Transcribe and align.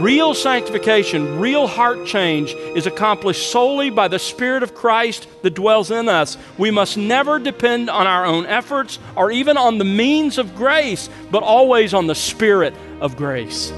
Real 0.00 0.32
sanctification, 0.32 1.38
real 1.40 1.66
heart 1.66 2.06
change 2.06 2.54
is 2.74 2.86
accomplished 2.86 3.50
solely 3.50 3.90
by 3.90 4.08
the 4.08 4.18
Spirit 4.18 4.62
of 4.62 4.74
Christ 4.74 5.28
that 5.42 5.52
dwells 5.52 5.90
in 5.90 6.08
us. 6.08 6.38
We 6.56 6.70
must 6.70 6.96
never 6.96 7.38
depend 7.38 7.90
on 7.90 8.06
our 8.06 8.24
own 8.24 8.46
efforts 8.46 8.98
or 9.14 9.30
even 9.30 9.58
on 9.58 9.76
the 9.76 9.84
means 9.84 10.38
of 10.38 10.54
grace, 10.54 11.10
but 11.30 11.42
always 11.42 11.92
on 11.92 12.06
the 12.06 12.14
Spirit 12.14 12.74
of 13.02 13.14
grace. 13.14 13.72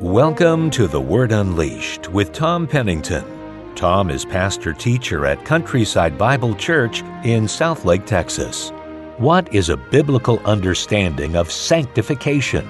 Welcome 0.00 0.70
to 0.70 0.88
The 0.88 1.00
Word 1.00 1.30
Unleashed 1.30 2.08
with 2.08 2.32
Tom 2.32 2.66
Pennington. 2.66 3.35
Tom 3.76 4.08
is 4.08 4.24
pastor 4.24 4.72
teacher 4.72 5.26
at 5.26 5.44
Countryside 5.44 6.16
Bible 6.16 6.54
Church 6.54 7.02
in 7.24 7.44
Southlake, 7.44 8.06
Texas. 8.06 8.70
What 9.18 9.54
is 9.54 9.68
a 9.68 9.76
biblical 9.76 10.38
understanding 10.46 11.36
of 11.36 11.52
sanctification? 11.52 12.66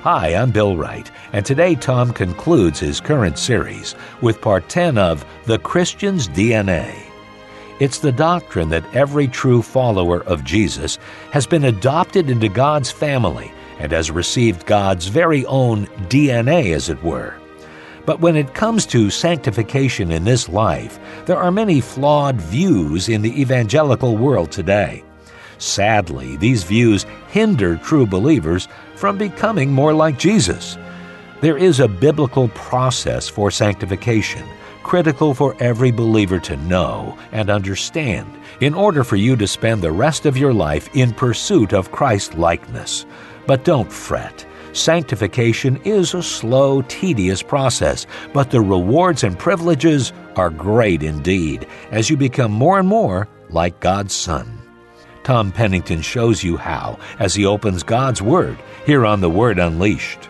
Hi, 0.00 0.34
I'm 0.34 0.50
Bill 0.50 0.76
Wright, 0.76 1.08
and 1.32 1.46
today 1.46 1.76
Tom 1.76 2.12
concludes 2.12 2.80
his 2.80 3.00
current 3.00 3.38
series 3.38 3.94
with 4.20 4.40
part 4.40 4.68
10 4.68 4.98
of 4.98 5.24
The 5.46 5.60
Christian's 5.60 6.26
DNA. 6.26 6.92
It's 7.78 8.00
the 8.00 8.10
doctrine 8.10 8.68
that 8.70 8.96
every 8.96 9.28
true 9.28 9.62
follower 9.62 10.24
of 10.24 10.42
Jesus 10.42 10.98
has 11.30 11.46
been 11.46 11.66
adopted 11.66 12.30
into 12.30 12.48
God's 12.48 12.90
family 12.90 13.52
and 13.78 13.92
has 13.92 14.10
received 14.10 14.66
God's 14.66 15.06
very 15.06 15.46
own 15.46 15.86
DNA, 16.08 16.74
as 16.74 16.88
it 16.88 17.00
were. 17.04 17.38
But 18.04 18.20
when 18.20 18.36
it 18.36 18.54
comes 18.54 18.84
to 18.86 19.10
sanctification 19.10 20.10
in 20.10 20.24
this 20.24 20.48
life, 20.48 20.98
there 21.26 21.38
are 21.38 21.52
many 21.52 21.80
flawed 21.80 22.40
views 22.40 23.08
in 23.08 23.22
the 23.22 23.40
evangelical 23.40 24.16
world 24.16 24.50
today. 24.50 25.04
Sadly, 25.58 26.36
these 26.36 26.64
views 26.64 27.06
hinder 27.28 27.76
true 27.76 28.06
believers 28.06 28.66
from 28.96 29.16
becoming 29.16 29.70
more 29.70 29.92
like 29.92 30.18
Jesus. 30.18 30.76
There 31.40 31.56
is 31.56 31.78
a 31.78 31.86
biblical 31.88 32.48
process 32.48 33.28
for 33.28 33.50
sanctification, 33.50 34.44
critical 34.82 35.34
for 35.34 35.56
every 35.60 35.92
believer 35.92 36.40
to 36.40 36.56
know 36.56 37.16
and 37.30 37.50
understand 37.50 38.28
in 38.60 38.74
order 38.74 39.04
for 39.04 39.16
you 39.16 39.36
to 39.36 39.46
spend 39.46 39.82
the 39.82 39.92
rest 39.92 40.26
of 40.26 40.36
your 40.36 40.52
life 40.52 40.88
in 40.94 41.12
pursuit 41.12 41.72
of 41.72 41.92
Christ 41.92 42.34
likeness. 42.34 43.06
But 43.46 43.64
don't 43.64 43.92
fret. 43.92 44.46
Sanctification 44.72 45.76
is 45.84 46.14
a 46.14 46.22
slow, 46.22 46.82
tedious 46.82 47.42
process, 47.42 48.06
but 48.32 48.50
the 48.50 48.60
rewards 48.60 49.22
and 49.22 49.38
privileges 49.38 50.12
are 50.36 50.48
great 50.48 51.02
indeed 51.02 51.66
as 51.90 52.08
you 52.08 52.16
become 52.16 52.50
more 52.50 52.78
and 52.78 52.88
more 52.88 53.28
like 53.50 53.80
God's 53.80 54.14
Son. 54.14 54.58
Tom 55.24 55.52
Pennington 55.52 56.00
shows 56.00 56.42
you 56.42 56.56
how 56.56 56.98
as 57.18 57.34
he 57.34 57.44
opens 57.44 57.82
God's 57.82 58.22
Word 58.22 58.58
here 58.86 59.04
on 59.04 59.20
The 59.20 59.30
Word 59.30 59.58
Unleashed. 59.58 60.28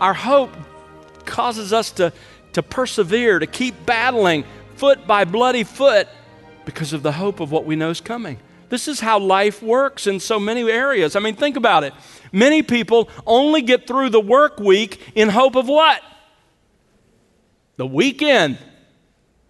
Our 0.00 0.14
hope 0.14 0.50
causes 1.26 1.72
us 1.72 1.90
to, 1.92 2.12
to 2.54 2.62
persevere, 2.62 3.38
to 3.38 3.46
keep 3.46 3.86
battling 3.86 4.44
foot 4.76 5.06
by 5.06 5.24
bloody 5.24 5.64
foot 5.64 6.08
because 6.64 6.92
of 6.94 7.02
the 7.02 7.12
hope 7.12 7.40
of 7.40 7.52
what 7.52 7.66
we 7.66 7.76
know 7.76 7.90
is 7.90 8.00
coming. 8.00 8.38
This 8.74 8.88
is 8.88 8.98
how 8.98 9.20
life 9.20 9.62
works 9.62 10.08
in 10.08 10.18
so 10.18 10.40
many 10.40 10.68
areas. 10.68 11.14
I 11.14 11.20
mean, 11.20 11.36
think 11.36 11.56
about 11.56 11.84
it. 11.84 11.94
Many 12.32 12.60
people 12.64 13.08
only 13.24 13.62
get 13.62 13.86
through 13.86 14.10
the 14.10 14.20
work 14.20 14.58
week 14.58 15.00
in 15.14 15.28
hope 15.28 15.54
of 15.54 15.68
what? 15.68 16.02
The 17.76 17.86
weekend. 17.86 18.58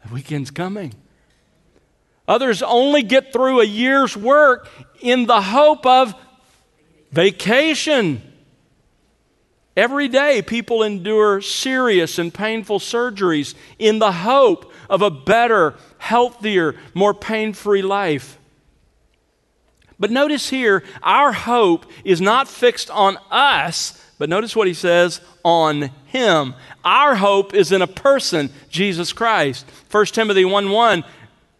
The 0.06 0.12
weekend's 0.12 0.50
coming. 0.50 0.92
Others 2.28 2.62
only 2.62 3.02
get 3.02 3.32
through 3.32 3.62
a 3.62 3.64
year's 3.64 4.14
work 4.14 4.68
in 5.00 5.24
the 5.24 5.40
hope 5.40 5.86
of 5.86 6.14
vacation. 7.10 8.20
Every 9.74 10.08
day, 10.08 10.42
people 10.42 10.82
endure 10.82 11.40
serious 11.40 12.18
and 12.18 12.32
painful 12.32 12.78
surgeries 12.78 13.54
in 13.78 14.00
the 14.00 14.12
hope 14.12 14.70
of 14.90 15.00
a 15.00 15.10
better, 15.10 15.76
healthier, 15.96 16.74
more 16.92 17.14
pain 17.14 17.54
free 17.54 17.80
life. 17.80 18.38
But 19.98 20.10
notice 20.10 20.50
here, 20.50 20.82
our 21.02 21.32
hope 21.32 21.86
is 22.04 22.20
not 22.20 22.48
fixed 22.48 22.90
on 22.90 23.16
us, 23.30 24.00
but 24.18 24.28
notice 24.28 24.56
what 24.56 24.66
he 24.66 24.74
says 24.74 25.20
on 25.44 25.90
him. 26.06 26.54
Our 26.84 27.16
hope 27.16 27.54
is 27.54 27.72
in 27.72 27.82
a 27.82 27.86
person, 27.86 28.50
Jesus 28.68 29.12
Christ. 29.12 29.66
1 29.90 30.06
Timothy 30.06 30.44
1 30.44 30.70
1, 30.70 31.04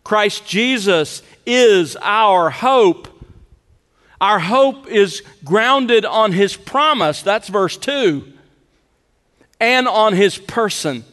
Christ 0.03 0.47
Jesus 0.47 1.23
is 1.47 1.97
our 2.01 2.51
hope. 2.51 3.09
Our 4.21 4.39
hope 4.39 4.87
is 4.89 5.23
grounded 5.45 6.05
on 6.05 6.33
his 6.33 6.57
promise, 6.57 7.23
that's 7.23 7.49
verse 7.49 7.77
2, 7.77 8.25
and 9.61 9.87
on 9.87 10.15
his 10.15 10.39
person. 10.39 11.05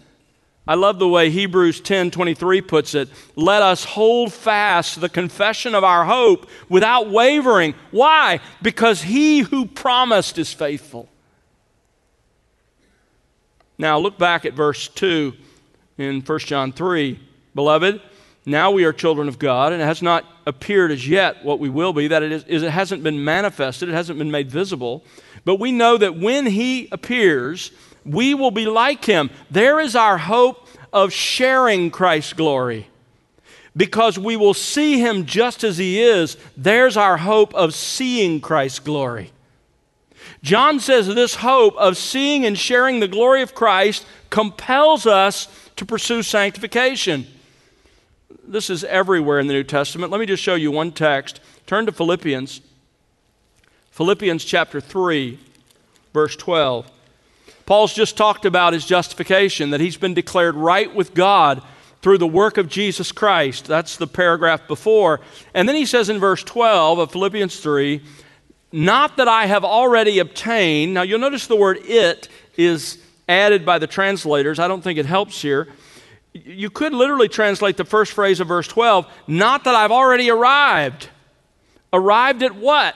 I 0.68 0.76
love 0.76 1.00
the 1.00 1.08
way 1.08 1.30
Hebrews 1.30 1.82
10:23 1.82 2.62
puts 2.62 2.94
it. 2.94 3.10
Let 3.36 3.62
us 3.62 3.84
hold 3.84 4.32
fast 4.32 5.02
the 5.02 5.10
confession 5.10 5.74
of 5.74 5.84
our 5.84 6.06
hope 6.06 6.48
without 6.70 7.10
wavering. 7.10 7.74
Why? 7.90 8.40
Because 8.62 9.02
he 9.02 9.40
who 9.40 9.66
promised 9.66 10.38
is 10.38 10.54
faithful. 10.54 11.10
Now 13.78 13.98
look 13.98 14.20
back 14.20 14.46
at 14.46 14.54
verse 14.54 14.88
2 14.88 15.34
in 15.98 16.22
1 16.22 16.40
John 16.40 16.72
3. 16.72 17.20
Beloved, 17.56 18.00
now 18.46 18.70
we 18.72 18.86
are 18.86 18.94
children 18.94 19.28
of 19.28 19.40
God, 19.40 19.74
and 19.74 19.82
it 19.82 19.86
has 19.86 20.04
not 20.04 20.26
appeared 20.46 20.92
as 20.92 21.08
yet 21.08 21.44
what 21.44 21.60
we 21.60 21.70
will 21.70 21.92
be, 21.92 22.08
that 22.08 22.22
it, 22.24 22.32
is, 22.32 22.64
it 22.64 22.70
hasn't 22.70 23.04
been 23.04 23.24
manifested, 23.24 23.90
it 23.90 23.94
hasn't 23.94 24.20
been 24.20 24.32
made 24.32 24.52
visible. 24.52 25.04
But 25.46 25.60
we 25.60 25.72
know 25.72 25.98
that 25.98 26.18
when 26.18 26.46
he 26.46 26.88
appears, 26.92 27.72
we 28.06 28.34
will 28.34 28.51
be 28.51 28.66
like 28.66 29.06
him. 29.06 29.29
There 29.50 29.79
is 29.79 29.95
our 29.95 30.17
hope 30.17 30.67
of 30.91 31.13
sharing 31.13 31.91
Christ's 31.91 32.34
glory. 32.34 32.88
Because 33.75 34.19
we 34.19 34.35
will 34.35 34.53
see 34.53 35.00
him 35.00 35.25
just 35.25 35.63
as 35.63 35.78
he 35.78 36.01
is, 36.01 36.35
there's 36.57 36.97
our 36.97 37.17
hope 37.17 37.53
of 37.53 37.73
seeing 37.73 38.41
Christ's 38.41 38.79
glory. 38.79 39.31
John 40.44 40.79
says 40.79 41.07
this 41.07 41.35
hope 41.35 41.75
of 41.78 41.97
seeing 41.97 42.45
and 42.45 42.57
sharing 42.57 43.00
the 43.00 43.07
glory 43.07 43.41
of 43.41 43.56
Christ 43.56 44.06
compels 44.29 45.06
us 45.06 45.47
to 45.75 45.85
pursue 45.85 46.23
sanctification. 46.23 47.28
This 48.44 48.69
is 48.69 48.83
everywhere 48.83 49.39
in 49.39 49.47
the 49.47 49.53
New 49.53 49.63
Testament. 49.63 50.12
Let 50.12 50.19
me 50.19 50.25
just 50.25 50.44
show 50.44 50.56
you 50.56 50.72
one 50.72 50.91
text. 50.91 51.39
Turn 51.68 51.85
to 51.85 51.91
Philippians. 51.91 52.62
Philippians 53.91 54.44
chapter 54.44 54.81
3, 54.81 55.39
verse 56.13 56.35
12. 56.35 56.89
Paul's 57.72 57.94
just 57.94 58.18
talked 58.18 58.44
about 58.44 58.74
his 58.74 58.86
justification, 58.86 59.70
that 59.70 59.80
he's 59.80 59.96
been 59.96 60.14
declared 60.14 60.56
right 60.56 60.94
with 60.94 61.14
God 61.14 61.64
through 62.02 62.18
the 62.18 62.28
work 62.28 62.58
of 62.58 62.68
Jesus 62.68 63.14
Christ. 63.14 63.64
That's 63.64 63.96
the 63.96 64.08
paragraph 64.08 64.68
before. 64.68 65.22
And 65.54 65.70
then 65.70 65.78
he 65.78 65.86
says 65.86 66.10
in 66.10 66.20
verse 66.20 66.44
12 66.44 67.00
of 67.00 67.14
Philippians 67.14 67.62
3, 67.62 68.02
not 68.74 69.16
that 69.16 69.30
I 69.30 69.46
have 69.46 69.64
already 69.64 70.20
obtained. 70.20 70.94
Now 70.94 71.04
you'll 71.04 71.20
notice 71.20 71.48
the 71.48 71.56
word 71.56 71.78
it 71.86 72.28
is 72.58 72.98
added 73.30 73.66
by 73.66 73.80
the 73.80 73.88
translators. 73.88 74.60
I 74.60 74.68
don't 74.68 74.81
think 74.81 75.00
it 75.00 75.06
helps 75.06 75.42
here. 75.42 75.70
You 76.34 76.70
could 76.70 76.94
literally 76.94 77.30
translate 77.30 77.78
the 77.78 77.86
first 77.86 78.12
phrase 78.12 78.42
of 78.42 78.50
verse 78.50 78.68
12, 78.68 79.08
not 79.28 79.64
that 79.64 79.76
I've 79.76 79.94
already 79.94 80.30
arrived. 80.30 81.08
Arrived 81.94 82.44
at 82.44 82.54
what? 82.54 82.96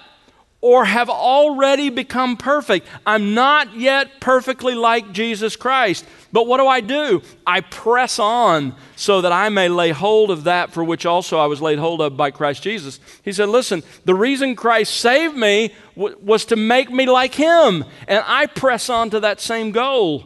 Or 0.66 0.84
have 0.84 1.12
already 1.12 1.92
become 1.92 2.36
perfect. 2.36 2.88
I'm 3.06 3.36
not 3.36 3.76
yet 3.78 4.20
perfectly 4.20 4.74
like 4.74 5.12
Jesus 5.12 5.56
Christ. 5.56 6.04
But 6.32 6.48
what 6.48 6.58
do 6.58 6.66
I 6.66 6.82
do? 6.82 7.22
I 7.46 7.62
press 7.62 8.18
on 8.18 8.76
so 8.96 9.22
that 9.22 9.32
I 9.32 9.50
may 9.50 9.70
lay 9.70 9.92
hold 9.92 10.32
of 10.32 10.46
that 10.46 10.74
for 10.74 10.84
which 10.84 11.06
also 11.06 11.38
I 11.38 11.46
was 11.46 11.62
laid 11.62 11.78
hold 11.78 12.02
of 12.02 12.18
by 12.18 12.32
Christ 12.32 12.64
Jesus. 12.64 13.00
He 13.22 13.32
said, 13.32 13.50
Listen, 13.50 13.84
the 14.06 14.16
reason 14.16 14.56
Christ 14.56 14.96
saved 14.96 15.36
me 15.36 15.72
w- 15.96 16.18
was 16.20 16.46
to 16.46 16.56
make 16.56 16.90
me 16.90 17.06
like 17.06 17.36
Him, 17.36 17.86
and 18.08 18.24
I 18.26 18.48
press 18.48 18.90
on 18.90 19.12
to 19.12 19.20
that 19.20 19.40
same 19.40 19.72
goal. 19.72 20.26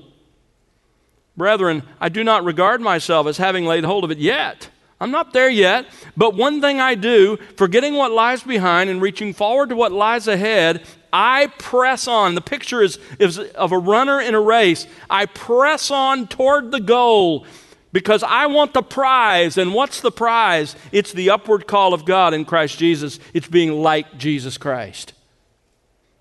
Brethren, 1.36 1.84
I 2.00 2.08
do 2.08 2.24
not 2.24 2.46
regard 2.46 2.80
myself 2.80 3.28
as 3.28 3.36
having 3.36 3.66
laid 3.66 3.84
hold 3.84 4.06
of 4.06 4.12
it 4.12 4.20
yet. 4.20 4.70
I'm 5.02 5.12
not 5.12 5.32
there 5.32 5.50
yet, 5.50 5.86
but 6.18 6.36
one 6.36 6.60
thing 6.60 6.82
I 6.82 6.96
do, 6.96 7.38
forgetting 7.56 7.96
what 7.96 8.12
lies 8.12 8.44
behind 8.44 8.90
and 8.90 9.02
reaching 9.02 9.34
forward 9.34 9.70
to 9.70 9.76
what 9.76 9.94
lies 9.94 10.28
ahead, 10.28 10.86
I 11.14 11.48
press 11.58 12.08
on. 12.08 12.36
The 12.36 12.42
picture 12.42 12.82
is, 12.82 13.00
is 13.18 13.40
of 13.40 13.72
a 13.72 13.78
runner 13.78 14.20
in 14.20 14.36
a 14.36 14.42
race. 14.42 14.88
I 15.10 15.26
press 15.26 15.90
on 15.90 16.28
toward 16.28 16.72
the 16.72 16.82
goal 16.82 17.46
because 17.94 18.24
I 18.24 18.48
want 18.48 18.74
the 18.74 18.84
prize. 18.84 19.58
And 19.58 19.74
what's 19.74 20.02
the 20.02 20.12
prize? 20.12 20.76
It's 20.92 21.14
the 21.14 21.30
upward 21.30 21.66
call 21.66 21.94
of 21.94 22.06
God 22.06 22.34
in 22.34 22.46
Christ 22.46 22.78
Jesus. 22.78 23.20
It's 23.34 23.48
being 23.48 23.72
like 23.72 24.18
Jesus 24.18 24.58
Christ. 24.58 25.14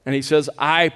And 0.06 0.14
he 0.14 0.22
says, 0.22 0.48
I, 0.56 0.92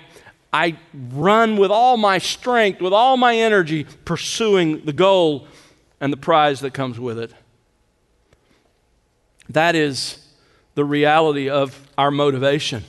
I 0.52 0.78
run 0.94 1.56
with 1.56 1.70
all 1.70 1.96
my 1.96 2.18
strength, 2.18 2.80
with 2.80 2.92
all 2.92 3.16
my 3.16 3.36
energy, 3.36 3.86
pursuing 4.04 4.84
the 4.84 4.92
goal 4.92 5.48
and 6.00 6.12
the 6.12 6.16
prize 6.16 6.60
that 6.60 6.72
comes 6.72 6.98
with 6.98 7.18
it. 7.18 7.32
That 9.48 9.74
is 9.74 10.18
the 10.74 10.84
reality 10.84 11.48
of 11.48 11.88
our 11.98 12.10
motivation. 12.10 12.84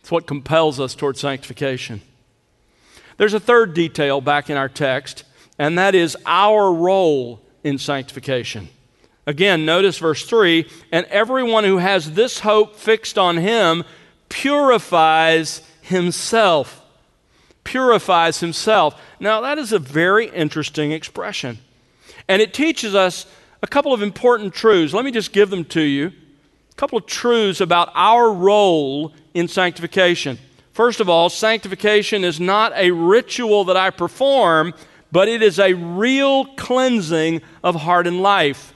It's 0.00 0.10
what 0.10 0.26
compels 0.26 0.80
us 0.80 0.94
toward 0.94 1.16
sanctification. 1.16 2.02
There's 3.16 3.34
a 3.34 3.40
third 3.40 3.74
detail 3.74 4.20
back 4.20 4.48
in 4.48 4.56
our 4.56 4.68
text, 4.68 5.24
and 5.58 5.78
that 5.78 5.94
is 5.94 6.16
our 6.24 6.72
role 6.72 7.42
in 7.62 7.78
sanctification. 7.78 8.68
Again, 9.26 9.66
notice 9.66 9.98
verse 9.98 10.24
3 10.24 10.66
and 10.90 11.06
everyone 11.06 11.64
who 11.64 11.78
has 11.78 12.14
this 12.14 12.40
hope 12.40 12.76
fixed 12.76 13.18
on 13.18 13.36
him 13.36 13.84
purifies 14.28 15.62
himself. 15.82 16.82
Purifies 17.62 18.40
himself. 18.40 19.00
Now, 19.20 19.42
that 19.42 19.58
is 19.58 19.72
a 19.72 19.78
very 19.78 20.28
interesting 20.30 20.92
expression. 20.92 21.58
And 22.26 22.40
it 22.40 22.54
teaches 22.54 22.94
us 22.94 23.26
a 23.62 23.66
couple 23.66 23.92
of 23.92 24.02
important 24.02 24.54
truths. 24.54 24.94
Let 24.94 25.04
me 25.04 25.10
just 25.10 25.32
give 25.32 25.50
them 25.50 25.64
to 25.66 25.80
you. 25.80 26.12
A 26.70 26.74
couple 26.76 26.98
of 26.98 27.06
truths 27.06 27.60
about 27.60 27.90
our 27.94 28.32
role 28.32 29.12
in 29.34 29.48
sanctification. 29.48 30.38
First 30.72 31.00
of 31.00 31.08
all, 31.08 31.28
sanctification 31.28 32.24
is 32.24 32.40
not 32.40 32.72
a 32.74 32.90
ritual 32.90 33.64
that 33.64 33.76
I 33.76 33.90
perform, 33.90 34.72
but 35.12 35.28
it 35.28 35.42
is 35.42 35.58
a 35.58 35.74
real 35.74 36.46
cleansing 36.56 37.42
of 37.62 37.74
heart 37.74 38.06
and 38.06 38.22
life. 38.22 38.72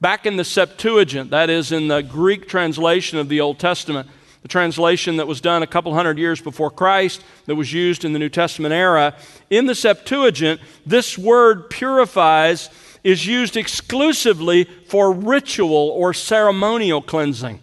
Back 0.00 0.26
in 0.26 0.36
the 0.36 0.44
Septuagint, 0.44 1.30
that 1.30 1.50
is 1.50 1.72
in 1.72 1.88
the 1.88 2.02
Greek 2.02 2.46
translation 2.46 3.18
of 3.18 3.28
the 3.28 3.40
Old 3.40 3.58
Testament, 3.58 4.08
the 4.42 4.48
translation 4.48 5.16
that 5.16 5.26
was 5.26 5.40
done 5.40 5.64
a 5.64 5.66
couple 5.66 5.92
hundred 5.92 6.18
years 6.18 6.40
before 6.40 6.70
Christ, 6.70 7.24
that 7.46 7.56
was 7.56 7.72
used 7.72 8.04
in 8.04 8.12
the 8.12 8.18
New 8.20 8.28
Testament 8.28 8.72
era, 8.72 9.16
in 9.50 9.66
the 9.66 9.74
Septuagint, 9.74 10.60
this 10.86 11.18
word 11.18 11.68
purifies 11.70 12.70
is 13.04 13.26
used 13.26 13.56
exclusively 13.56 14.64
for 14.64 15.12
ritual 15.12 15.90
or 15.90 16.12
ceremonial 16.12 17.02
cleansing. 17.02 17.62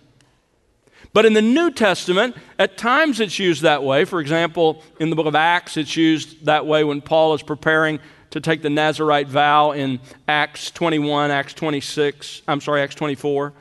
But 1.13 1.25
in 1.25 1.33
the 1.33 1.41
New 1.41 1.71
Testament, 1.71 2.35
at 2.59 2.77
times 2.77 3.19
it's 3.19 3.39
used 3.39 3.61
that 3.61 3.83
way. 3.83 4.03
For 4.03 4.19
example, 4.19 4.83
in 4.99 5.09
the 5.09 5.15
book 5.15 5.27
of 5.27 5.35
Acts, 5.35 5.77
it's 5.77 5.95
used 5.95 6.45
that 6.45 6.65
way 6.65 6.83
when 6.83 7.01
Paul 7.01 7.33
is 7.33 7.41
preparing 7.41 7.99
to 8.31 8.41
take 8.41 8.61
the 8.61 8.69
Nazarite 8.69 9.29
vow 9.29 9.71
in 9.71 10.01
Acts 10.27 10.71
21, 10.71 11.31
Acts 11.31 11.53
26, 11.53 12.41
I'm 12.47 12.59
sorry, 12.59 12.81
Acts 12.81 12.95
24. 12.95 13.53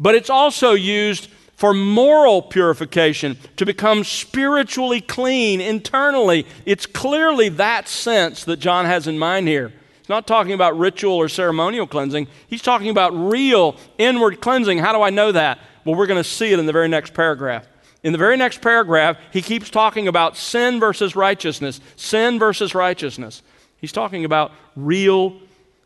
But 0.00 0.16
it's 0.16 0.30
also 0.30 0.72
used 0.72 1.30
for 1.56 1.72
moral 1.72 2.42
purification, 2.42 3.38
to 3.56 3.64
become 3.64 4.04
spiritually 4.04 5.00
clean 5.00 5.60
internally. 5.60 6.46
It's 6.66 6.86
clearly 6.86 7.48
that 7.50 7.88
sense 7.88 8.44
that 8.44 8.58
John 8.58 8.86
has 8.86 9.06
in 9.06 9.18
mind 9.18 9.48
here. 9.48 9.72
He's 10.04 10.10
not 10.10 10.26
talking 10.26 10.52
about 10.52 10.78
ritual 10.78 11.14
or 11.14 11.30
ceremonial 11.30 11.86
cleansing, 11.86 12.28
he's 12.46 12.60
talking 12.60 12.90
about 12.90 13.14
real 13.14 13.74
inward 13.96 14.42
cleansing. 14.42 14.76
How 14.76 14.92
do 14.92 15.00
I 15.00 15.08
know 15.08 15.32
that? 15.32 15.58
Well, 15.86 15.94
we're 15.94 16.06
going 16.06 16.22
to 16.22 16.28
see 16.28 16.52
it 16.52 16.58
in 16.58 16.66
the 16.66 16.74
very 16.74 16.88
next 16.88 17.14
paragraph. 17.14 17.66
In 18.02 18.12
the 18.12 18.18
very 18.18 18.36
next 18.36 18.60
paragraph, 18.60 19.16
he 19.32 19.40
keeps 19.40 19.70
talking 19.70 20.06
about 20.06 20.36
sin 20.36 20.78
versus 20.78 21.16
righteousness, 21.16 21.80
sin 21.96 22.38
versus 22.38 22.74
righteousness. 22.74 23.42
He's 23.78 23.92
talking 23.92 24.26
about 24.26 24.52
real 24.76 25.40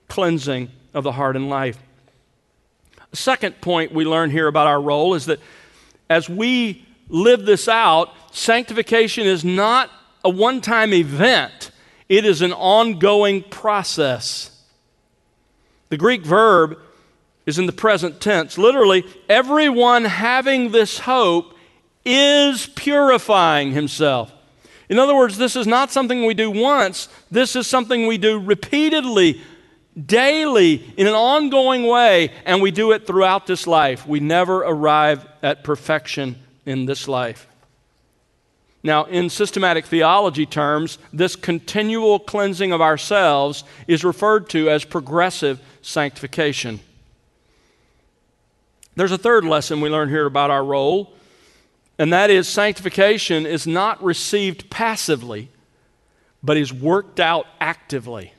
cleansing 0.09 0.73
of 0.94 1.05
the 1.05 1.12
heart 1.12 1.37
and 1.37 1.49
life. 1.49 1.79
Second 3.12 3.61
point 3.61 3.93
we 3.93 4.05
learn 4.05 4.32
here 4.32 4.49
about 4.49 4.67
our 4.67 4.82
role 4.82 5.14
is 5.14 5.26
that 5.26 5.38
as 6.11 6.29
we 6.29 6.85
live 7.09 7.47
this 7.47 7.69
out, 7.69 8.12
sanctification 8.32 9.29
is 9.29 9.44
not 9.44 9.93
a 10.25 10.29
one 10.29 10.61
time 10.61 10.93
event, 10.93 11.68
it 12.08 12.25
is 12.25 12.43
an 12.43 12.52
ongoing 12.52 13.43
process. 13.43 14.50
The 15.90 15.96
Greek 15.96 16.25
verb 16.25 16.78
is 17.46 17.58
in 17.58 17.66
the 17.66 17.72
present 17.72 18.20
tense. 18.20 18.58
Literally, 18.58 19.05
everyone 19.28 20.05
having 20.05 20.70
this 20.70 20.99
hope 20.99 21.55
is 22.05 22.66
purifying 22.66 23.72
himself. 23.72 24.32
In 24.88 24.99
other 24.99 25.14
words, 25.14 25.37
this 25.37 25.56
is 25.56 25.66
not 25.66 25.90
something 25.90 26.25
we 26.25 26.34
do 26.34 26.50
once, 26.50 27.08
this 27.31 27.56
is 27.56 27.66
something 27.66 28.06
we 28.06 28.16
do 28.16 28.38
repeatedly, 28.38 29.40
daily, 30.06 30.75
in 30.96 31.06
an 31.06 31.14
ongoing 31.14 31.87
way, 31.87 32.32
and 32.46 32.62
we 32.62 32.70
do 32.70 32.93
it 32.93 33.06
throughout 33.06 33.46
this 33.46 33.66
life. 33.66 34.06
We 34.06 34.20
never 34.20 34.58
arrive 34.58 35.26
at 35.43 35.64
perfection 35.64 36.37
in 36.64 36.87
this 36.87 37.06
life. 37.06 37.46
Now, 38.82 39.04
in 39.04 39.28
systematic 39.28 39.86
theology 39.86 40.46
terms, 40.46 40.98
this 41.12 41.34
continual 41.34 42.19
cleansing 42.19 42.72
of 42.72 42.80
ourselves 42.80 43.64
is 43.86 44.04
referred 44.04 44.48
to 44.50 44.70
as 44.70 44.84
progressive 44.84 45.60
sanctification. 45.82 46.80
There's 48.94 49.12
a 49.12 49.19
third 49.19 49.44
lesson 49.44 49.80
we 49.80 49.88
learn 49.88 50.08
here 50.08 50.26
about 50.26 50.50
our 50.50 50.64
role 50.64 51.12
and 51.98 52.12
that 52.12 52.30
is 52.30 52.48
sanctification 52.48 53.44
is 53.44 53.66
not 53.66 54.02
received 54.02 54.70
passively, 54.70 55.50
but 56.42 56.56
is 56.56 56.72
worked 56.72 57.19
out 57.19 57.46
actively. 57.60 58.32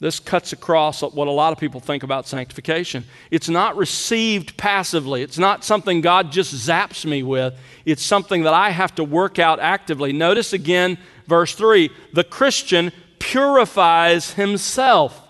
This 0.00 0.18
cuts 0.18 0.54
across 0.54 1.02
what 1.02 1.28
a 1.28 1.30
lot 1.30 1.52
of 1.52 1.58
people 1.58 1.78
think 1.78 2.02
about 2.02 2.26
sanctification. 2.26 3.04
It's 3.30 3.50
not 3.50 3.76
received 3.76 4.56
passively. 4.56 5.20
It's 5.20 5.36
not 5.38 5.62
something 5.62 6.00
God 6.00 6.32
just 6.32 6.54
zaps 6.54 7.04
me 7.04 7.22
with. 7.22 7.54
It's 7.84 8.02
something 8.02 8.44
that 8.44 8.54
I 8.54 8.70
have 8.70 8.94
to 8.94 9.04
work 9.04 9.38
out 9.38 9.60
actively. 9.60 10.14
Notice 10.14 10.54
again 10.54 10.96
verse 11.26 11.54
3 11.54 11.90
the 12.14 12.24
Christian 12.24 12.92
purifies 13.18 14.32
himself. 14.32 15.20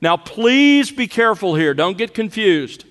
Now, 0.00 0.16
please 0.16 0.90
be 0.90 1.06
careful 1.06 1.54
here. 1.54 1.72
Don't 1.72 1.98
get 1.98 2.12
confused. 2.12 2.84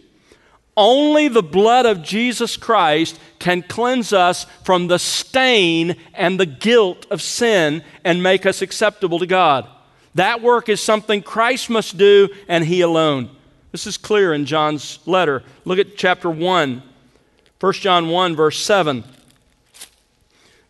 Only 0.78 1.28
the 1.28 1.44
blood 1.44 1.86
of 1.86 2.04
Jesus 2.04 2.56
Christ 2.56 3.20
can 3.40 3.64
cleanse 3.64 4.14
us 4.14 4.46
from 4.64 4.88
the 4.88 5.00
stain 5.00 5.98
and 6.14 6.40
the 6.40 6.46
guilt 6.46 7.06
of 7.12 7.22
sin 7.22 7.84
and 8.06 8.24
make 8.24 8.46
us 8.46 8.62
acceptable 8.62 9.20
to 9.20 9.26
God. 9.26 9.68
That 10.16 10.42
work 10.42 10.70
is 10.70 10.82
something 10.82 11.22
Christ 11.22 11.70
must 11.70 11.98
do 11.98 12.30
and 12.48 12.66
He 12.66 12.82
alone. 12.82 13.30
This 13.72 13.86
is 13.86 13.98
clear 13.98 14.34
in 14.34 14.46
John's 14.46 15.00
letter. 15.06 15.44
Look 15.66 15.80
at 15.80 15.96
chapter 15.96 16.30
1, 16.30 16.84
1 17.60 17.74
John 17.74 18.10
1, 18.10 18.36
verse 18.36 18.60
7. 18.64 19.04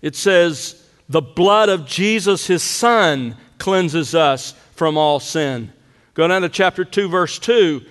It 0.01 0.15
says, 0.15 0.86
The 1.07 1.21
blood 1.21 1.69
of 1.69 1.86
Jesus, 1.86 2.47
His 2.47 2.63
Son, 2.63 3.36
cleanses 3.58 4.15
us 4.15 4.53
from 4.75 4.98
all 4.98 5.19
sin. 5.19 5.72
Go 6.13 6.27
down 6.27 6.41
to 6.41 6.50
chapter 6.50 6.84
2, 6.84 7.08
verse 7.10 7.39
2. 7.39 7.81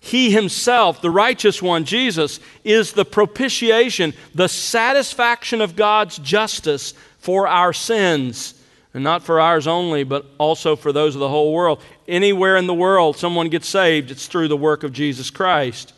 He 0.00 0.30
himself, 0.30 1.02
the 1.02 1.10
righteous 1.10 1.60
one, 1.60 1.84
Jesus, 1.84 2.40
is 2.64 2.92
the 2.92 3.04
propitiation, 3.04 4.14
the 4.34 4.48
satisfaction 4.48 5.60
of 5.60 5.76
God's 5.76 6.16
justice 6.18 6.94
for 7.18 7.46
our 7.46 7.74
sins. 7.74 8.54
And 8.92 9.04
not 9.04 9.22
for 9.22 9.40
ours 9.40 9.66
only, 9.66 10.02
but 10.02 10.26
also 10.38 10.74
for 10.74 10.92
those 10.92 11.14
of 11.14 11.20
the 11.20 11.28
whole 11.28 11.52
world. 11.52 11.80
Anywhere 12.08 12.56
in 12.56 12.66
the 12.66 12.74
world 12.74 13.16
someone 13.16 13.48
gets 13.48 13.68
saved, 13.68 14.10
it's 14.10 14.26
through 14.26 14.48
the 14.48 14.56
work 14.56 14.82
of 14.82 14.92
Jesus 14.92 15.30
Christ. 15.30 15.92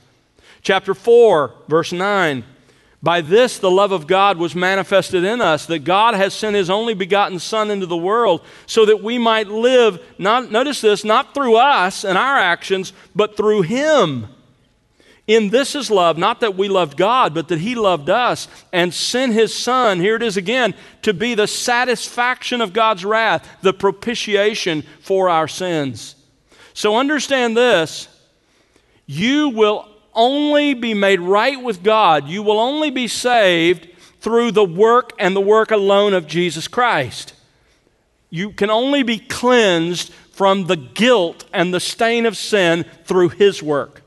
Chapter 0.61 0.95
4, 0.95 1.55
verse 1.69 1.93
9. 1.93 2.45
By 3.03 3.21
this, 3.21 3.59
the 3.59 3.71
love 3.71 3.91
of 3.91 4.07
God 4.07 4.39
was 4.39 4.55
manifested 4.55 5.25
in 5.25 5.41
us, 5.41 5.67
that 5.67 5.81
God 5.81 6.15
has 6.15 6.33
sent 6.35 6.55
His 6.55 6.71
only 6.71 6.95
begotten 6.95 7.41
Son 7.41 7.69
into 7.69 7.87
the 7.87 7.97
world 7.97 8.43
so 8.67 8.85
that 8.87 9.03
we 9.03 9.19
might 9.19 9.49
live, 9.49 10.01
not, 10.19 10.53
notice 10.53 10.81
this, 10.81 11.05
not 11.05 11.35
through 11.35 11.57
us 11.57 12.05
and 12.05 12.17
our 12.17 12.39
actions, 12.39 12.93
but 13.17 13.37
through 13.37 13.63
Him. 13.63 14.29
In 15.27 15.51
this 15.51 15.77
is 15.77 15.91
love, 15.91 16.19
not 16.19 16.41
that 16.41 16.57
we 16.57 16.69
loved 16.69 16.97
God, 16.97 17.33
but 17.33 17.49
that 17.49 17.61
He 17.61 17.75
loved 17.75 18.11
us 18.11 18.49
and 18.73 18.93
sent 18.93 19.33
His 19.33 19.55
Son, 19.55 20.01
here 20.01 20.17
it 20.17 20.23
is 20.23 20.37
again, 20.37 20.75
to 21.03 21.15
be 21.15 21.35
the 21.35 21.47
satisfaction 21.47 22.61
of 22.61 22.73
God's 22.73 23.05
wrath, 23.05 23.49
the 23.63 23.73
propitiation 23.73 24.83
for 25.01 25.29
our 25.29 25.47
sins. 25.47 26.17
So 26.75 26.97
understand 26.97 27.57
this 27.57 28.09
you 29.07 29.51
will 29.51 29.89
only 30.15 30.75
be 30.75 30.95
made 30.95 31.21
right 31.21 31.61
with 31.61 31.83
God. 31.83 32.29
You 32.29 32.43
will 32.43 32.59
only 32.59 32.91
be 32.91 33.09
saved 33.09 33.89
through 34.21 34.53
the 34.53 34.65
work 34.65 35.13
and 35.19 35.35
the 35.35 35.41
work 35.41 35.71
alone 35.71 36.15
of 36.15 36.27
Jesus 36.27 36.69
Christ. 36.69 37.35
You 38.31 38.51
can 38.51 38.71
only 38.71 39.03
be 39.03 39.19
cleansed 39.19 40.13
from 40.33 40.67
the 40.67 40.77
guilt 40.77 41.45
and 41.53 41.73
the 41.73 41.81
stain 41.81 42.27
of 42.27 42.37
sin 42.37 42.85
through 43.05 43.31
His 43.31 43.63
work. 43.63 44.02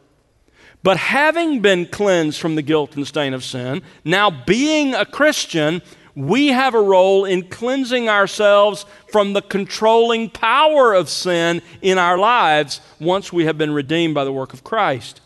But 0.86 0.98
having 0.98 1.62
been 1.62 1.88
cleansed 1.88 2.40
from 2.40 2.54
the 2.54 2.62
guilt 2.62 2.96
and 2.96 3.08
stain 3.08 3.34
of 3.34 3.44
sin, 3.44 3.82
now 4.04 4.30
being 4.30 4.94
a 4.94 5.04
Christian, 5.04 5.82
we 6.14 6.50
have 6.50 6.76
a 6.76 6.80
role 6.80 7.26
in 7.26 7.50
cleansing 7.50 8.08
ourselves 8.08 8.86
from 9.12 9.34
the 9.34 9.42
controlling 9.42 10.30
power 10.30 10.94
of 10.94 11.10
sin 11.10 11.64
in 11.82 11.98
our 11.98 12.20
lives 12.20 12.82
once 13.00 13.34
we 13.34 13.46
have 13.46 13.58
been 13.58 13.74
redeemed 13.74 14.14
by 14.14 14.24
the 14.26 14.32
work 14.32 14.54
of 14.54 14.64
Christ. 14.64 15.22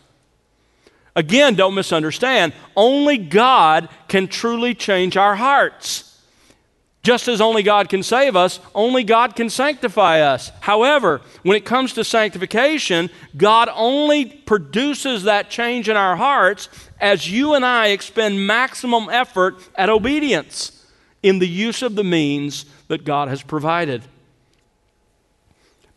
Again, 1.14 1.56
don't 1.56 1.74
misunderstand. 1.74 2.54
Only 2.74 3.18
God 3.18 3.90
can 4.08 4.28
truly 4.28 4.74
change 4.74 5.18
our 5.18 5.36
hearts. 5.36 6.09
Just 7.02 7.28
as 7.28 7.40
only 7.40 7.62
God 7.62 7.88
can 7.88 8.02
save 8.02 8.36
us, 8.36 8.60
only 8.74 9.04
God 9.04 9.34
can 9.34 9.48
sanctify 9.48 10.20
us. 10.20 10.52
However, 10.60 11.22
when 11.42 11.56
it 11.56 11.64
comes 11.64 11.94
to 11.94 12.04
sanctification, 12.04 13.08
God 13.36 13.70
only 13.74 14.26
produces 14.26 15.22
that 15.22 15.48
change 15.48 15.88
in 15.88 15.96
our 15.96 16.16
hearts 16.16 16.68
as 17.00 17.30
you 17.30 17.54
and 17.54 17.64
I 17.64 17.88
expend 17.88 18.46
maximum 18.46 19.08
effort 19.08 19.56
at 19.76 19.88
obedience 19.88 20.84
in 21.22 21.38
the 21.38 21.48
use 21.48 21.80
of 21.80 21.94
the 21.94 22.04
means 22.04 22.66
that 22.88 23.04
God 23.04 23.28
has 23.28 23.42
provided. 23.42 24.02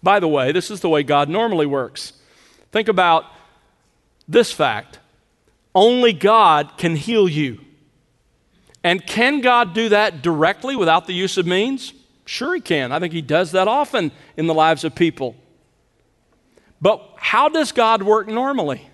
By 0.01 0.21
the 0.21 0.27
way, 0.27 0.53
this 0.53 0.71
is 0.71 0.79
the 0.79 0.89
way 0.89 1.03
God 1.03 1.27
normally 1.27 1.65
works. 1.65 2.13
Think 2.71 2.87
about 2.87 3.25
this 4.27 4.51
fact 4.51 4.99
only 5.75 6.13
God 6.13 6.77
can 6.77 6.95
heal 6.95 7.27
you. 7.27 7.59
And 8.83 9.05
can 9.05 9.41
God 9.41 9.73
do 9.73 9.89
that 9.89 10.21
directly 10.21 10.75
without 10.75 11.07
the 11.07 11.13
use 11.13 11.37
of 11.37 11.47
means? 11.47 11.93
Sure, 12.25 12.55
He 12.55 12.61
can. 12.61 12.91
I 12.91 12.99
think 12.99 13.13
He 13.13 13.21
does 13.21 13.51
that 13.51 13.67
often 13.67 14.11
in 14.35 14.47
the 14.47 14.53
lives 14.53 14.83
of 14.83 14.93
people. 14.93 15.35
But 16.81 17.01
how 17.15 17.47
does 17.47 17.71
God 17.71 18.03
work 18.03 18.27
normally? 18.27 18.89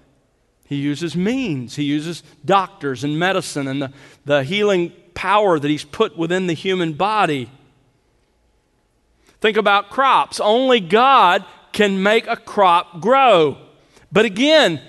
He 0.66 0.76
uses 0.76 1.16
means, 1.16 1.76
He 1.76 1.84
uses 1.84 2.22
doctors 2.46 3.04
and 3.04 3.18
medicine 3.18 3.68
and 3.68 3.82
the, 3.82 3.92
the 4.26 4.44
healing 4.44 4.94
power 5.16 5.58
that 5.60 5.68
He's 5.68 5.84
put 5.84 6.16
within 6.16 6.46
the 6.46 6.54
human 6.54 6.94
body. 6.94 7.50
Think 9.42 9.58
about 9.58 9.90
crops. 9.90 10.40
Only 10.40 10.80
God 10.80 11.46
can 11.72 12.04
make 12.04 12.28
a 12.28 12.36
crop 12.36 13.02
grow. 13.02 13.58
But 14.12 14.26
again, 14.26 14.82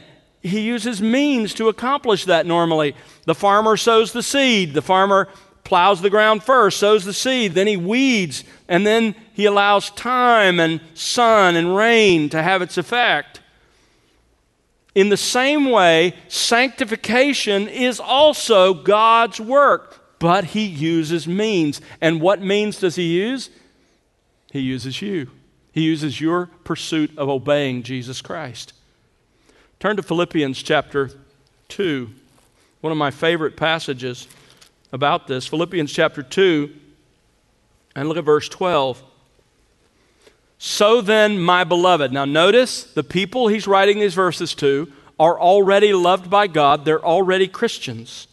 he 0.43 0.61
uses 0.61 1.03
means 1.03 1.53
to 1.55 1.69
accomplish 1.69 2.25
that 2.25 2.47
normally. 2.47 2.97
The 3.27 3.35
farmer 3.35 3.77
sows 3.77 4.13
the 4.13 4.23
seed. 4.23 4.75
The 4.75 4.83
farmer 4.83 5.29
plows 5.65 6.01
the 6.01 6.11
ground 6.11 6.43
first, 6.43 6.79
sows 6.79 7.05
the 7.05 7.13
seed, 7.13 7.53
then 7.53 7.67
he 7.67 7.77
weeds, 7.77 8.43
and 8.67 8.87
then 8.87 9.15
he 9.35 9.45
allows 9.45 9.91
time 9.91 10.59
and 10.59 10.81
sun 10.95 11.55
and 11.55 11.77
rain 11.77 12.29
to 12.31 12.43
have 12.43 12.63
its 12.63 12.77
effect. 12.77 13.41
In 14.95 15.11
the 15.11 15.17
same 15.17 15.71
way, 15.71 16.15
sanctification 16.27 17.69
is 17.69 18.01
also 18.01 18.75
God's 18.75 19.41
work, 19.41 20.19
but 20.19 20.47
he 20.47 20.65
uses 20.65 21.29
means. 21.29 21.81
And 22.01 22.21
what 22.21 22.43
means 22.43 22.81
does 22.81 22.97
he 22.97 23.21
use? 23.21 23.51
He 24.51 24.61
uses 24.61 25.01
you. 25.01 25.31
He 25.71 25.83
uses 25.83 26.21
your 26.21 26.47
pursuit 26.65 27.17
of 27.17 27.29
obeying 27.29 27.85
Jesus 27.85 28.21
Christ. 28.21 28.73
Turn 29.81 29.97
to 29.97 30.03
Philippians 30.03 30.63
chapter 30.63 31.11
2, 31.69 32.11
one 32.83 32.91
of 32.91 32.99
my 32.99 33.11
favorite 33.11 33.57
passages 33.57 34.29
about 34.93 35.27
this. 35.27 35.47
Philippians 35.47 35.91
chapter 35.91 36.23
2, 36.23 36.71
and 37.97 38.07
look 38.07 38.19
at 38.19 38.25
verse 38.25 38.47
12. 38.51 39.03
So 40.59 41.01
then, 41.01 41.41
my 41.41 41.65
beloved. 41.65 42.13
Now, 42.13 42.27
notice 42.27 42.85
the 42.85 43.03
people 43.03 43.49
he's 43.49 43.67
writing 43.67 43.99
these 43.99 44.13
verses 44.13 44.55
to 44.57 44.93
are 45.19 45.41
already 45.41 45.95
loved 45.95 46.29
by 46.29 46.47
God, 46.47 46.85
they're 46.85 47.03
already 47.03 47.49
Christians. 47.49 48.29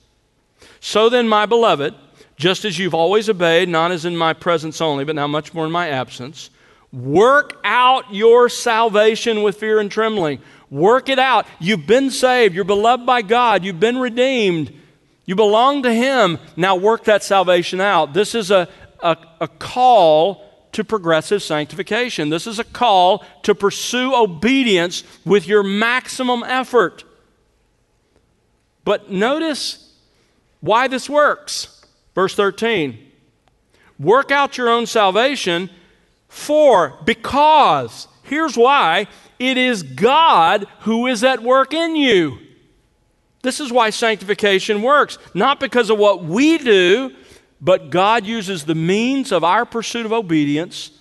So 0.82 1.08
then, 1.08 1.30
my 1.30 1.46
beloved, 1.46 1.96
just 2.36 2.66
as 2.66 2.77
you've 2.77 2.94
always 2.94 3.30
obeyed, 3.30 3.70
not 3.70 3.92
as 3.92 4.04
in 4.04 4.18
my 4.18 4.34
presence 4.34 4.82
only, 4.82 5.06
but 5.06 5.16
now 5.16 5.27
much 5.27 5.54
more 5.54 5.66
in 5.66 5.72
my 5.72 5.88
absence, 5.88 6.50
work 6.92 7.58
out 7.63 8.13
your 8.13 8.50
salvation 8.50 9.44
with 9.44 9.58
fear 9.58 9.80
and 9.80 9.89
trembling. 9.89 10.39
Work 10.70 11.10
it 11.10 11.20
out. 11.20 11.48
You've 11.60 11.88
been 11.88 12.12
saved. 12.12 12.54
You're 12.54 12.64
beloved 12.64 13.06
by 13.06 13.22
God. 13.22 13.64
You've 13.64 13.80
been 13.80 13.98
redeemed. 13.98 14.74
You 15.26 15.36
belong 15.36 15.84
to 15.84 15.94
Him. 15.94 16.40
Now 16.56 16.76
work 16.76 17.06
that 17.06 17.24
salvation 17.24 17.80
out. 17.80 18.14
This 18.14 18.36
is 18.36 18.52
a, 18.52 18.68
a, 19.02 19.18
a 19.42 19.48
call 19.48 20.44
to 20.74 20.84
progressive 20.84 21.42
sanctification. 21.42 22.30
This 22.30 22.48
is 22.48 22.60
a 22.60 22.64
call 22.64 23.26
to 23.44 23.56
pursue 23.56 24.14
obedience 24.16 25.04
with 25.26 25.48
your 25.48 25.64
maximum 25.64 26.44
effort. 26.44 27.04
But 28.84 29.10
notice 29.10 29.94
why 30.60 30.88
this 30.88 31.10
works. 31.10 31.86
Verse 32.14 32.36
13 32.36 32.98
Work 34.00 34.32
out 34.32 34.58
your 34.58 34.70
own 34.70 34.86
salvation 34.86 35.70
for, 36.28 37.00
because, 37.04 38.08
here's 38.24 38.56
why 38.56 39.08
it 39.39 39.58
is 39.58 39.84
God 39.84 40.67
who 40.82 41.08
is 41.08 41.24
at 41.24 41.44
work 41.44 41.74
in 41.74 41.96
you. 41.96 42.39
This 43.44 43.60
is 43.60 43.72
why 43.72 43.91
sanctification 43.91 44.82
works, 44.82 45.17
not 45.34 45.60
because 45.60 45.89
of 45.89 45.98
what 45.98 46.24
we 46.24 46.58
do, 46.58 47.15
but 47.62 47.89
God 47.89 48.25
uses 48.25 48.65
the 48.65 48.75
means 48.75 49.32
of 49.32 49.44
our 49.44 49.65
pursuit 49.65 50.06
of 50.06 50.13
obedience 50.13 50.91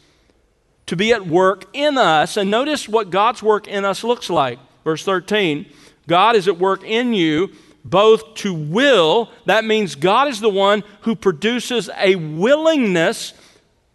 to 0.86 0.96
be 0.96 1.12
at 1.12 1.26
work 1.26 1.64
in 1.72 1.98
us. 1.98 2.36
And 2.36 2.50
notice 2.50 2.88
what 2.88 3.10
God's 3.10 3.42
work 3.42 3.66
in 3.66 3.84
us 3.84 4.04
looks 4.04 4.30
like. 4.30 4.58
Verse 4.84 5.04
13 5.04 5.66
God 6.06 6.36
is 6.36 6.46
at 6.46 6.58
work 6.58 6.84
in 6.84 7.12
you 7.14 7.50
both 7.86 8.34
to 8.34 8.52
will, 8.52 9.30
that 9.44 9.64
means 9.64 9.94
God 9.94 10.28
is 10.28 10.40
the 10.40 10.50
one 10.50 10.82
who 11.02 11.14
produces 11.14 11.88
a 11.96 12.16
willingness 12.16 13.32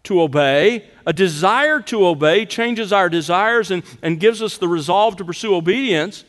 to 0.03 0.21
obey, 0.21 0.89
a 1.05 1.13
desire 1.13 1.81
to 1.81 2.05
obey, 2.05 2.46
changes 2.46 2.93
our 2.93 3.10
desires 3.10 3.72
and, 3.72 3.84
and 4.01 4.20
gives 4.20 4.41
us 4.41 4.58
the 4.58 4.67
resolve 4.67 5.17
to 5.17 5.25
pursue 5.25 5.55
obedience, 5.55 6.24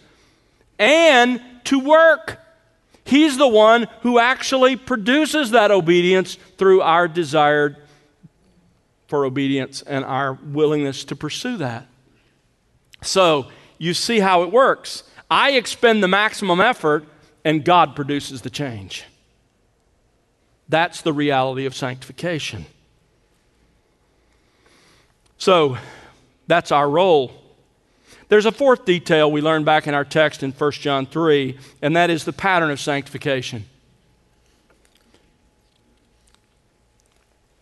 and 0.78 1.40
to 1.64 1.78
work. 1.78 2.38
He's 3.04 3.36
the 3.36 3.48
one 3.48 3.88
who 4.02 4.18
actually 4.18 4.76
produces 4.76 5.50
that 5.50 5.70
obedience 5.70 6.36
through 6.56 6.82
our 6.82 7.08
desire 7.08 7.76
for 9.08 9.24
obedience 9.24 9.82
and 9.82 10.04
our 10.04 10.34
willingness 10.34 11.04
to 11.04 11.16
pursue 11.16 11.58
that. 11.58 11.86
So, 13.02 13.48
you 13.78 13.94
see 13.94 14.20
how 14.20 14.44
it 14.44 14.52
works. 14.52 15.02
I 15.28 15.52
expend 15.52 16.02
the 16.02 16.08
maximum 16.08 16.60
effort, 16.60 17.04
and 17.44 17.64
God 17.64 17.96
produces 17.96 18.42
the 18.42 18.50
change. 18.50 19.04
That's 20.68 21.02
the 21.02 21.12
reality 21.12 21.66
of 21.66 21.74
sanctification. 21.74 22.66
So 25.42 25.76
that's 26.46 26.70
our 26.70 26.88
role. 26.88 27.32
There's 28.28 28.46
a 28.46 28.52
fourth 28.52 28.84
detail 28.84 29.32
we 29.32 29.40
learned 29.40 29.64
back 29.64 29.88
in 29.88 29.92
our 29.92 30.04
text 30.04 30.44
in 30.44 30.52
1 30.52 30.70
John 30.70 31.04
3, 31.04 31.58
and 31.82 31.96
that 31.96 32.10
is 32.10 32.24
the 32.24 32.32
pattern 32.32 32.70
of 32.70 32.78
sanctification. 32.78 33.64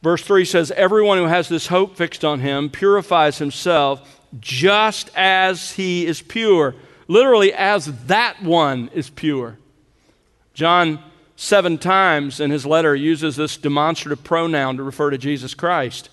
Verse 0.03 0.21
3 0.21 0.45
says, 0.45 0.71
Everyone 0.73 1.17
who 1.17 1.25
has 1.25 1.49
this 1.49 1.69
hope 1.69 1.97
fixed 1.97 2.23
on 2.23 2.41
him 2.41 2.69
purifies 2.69 3.39
himself 3.39 4.21
just 4.39 5.09
as 5.17 5.73
he 5.73 6.05
is 6.05 6.21
pure. 6.21 6.75
Literally, 7.09 7.51
as 7.51 7.87
that 8.09 8.43
one 8.43 8.91
is 8.93 9.09
pure. 9.09 9.57
John, 10.53 11.03
seven 11.35 11.79
times 11.79 12.41
in 12.41 12.51
his 12.51 12.67
letter, 12.67 12.95
uses 12.95 13.37
this 13.37 13.57
demonstrative 13.57 14.23
pronoun 14.23 14.77
to 14.77 14.83
refer 14.83 15.09
to 15.09 15.17
Jesus 15.17 15.55
Christ. 15.55 16.11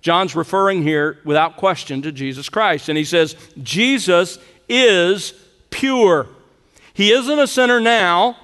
John's 0.00 0.34
referring 0.34 0.82
here 0.82 1.18
without 1.24 1.56
question 1.56 2.02
to 2.02 2.12
Jesus 2.12 2.48
Christ. 2.48 2.88
And 2.88 2.96
he 2.96 3.04
says, 3.04 3.36
Jesus 3.62 4.38
is 4.68 5.34
pure. 5.70 6.26
He 6.94 7.12
isn't 7.12 7.38
a 7.38 7.46
sinner 7.46 7.80
now, 7.80 8.36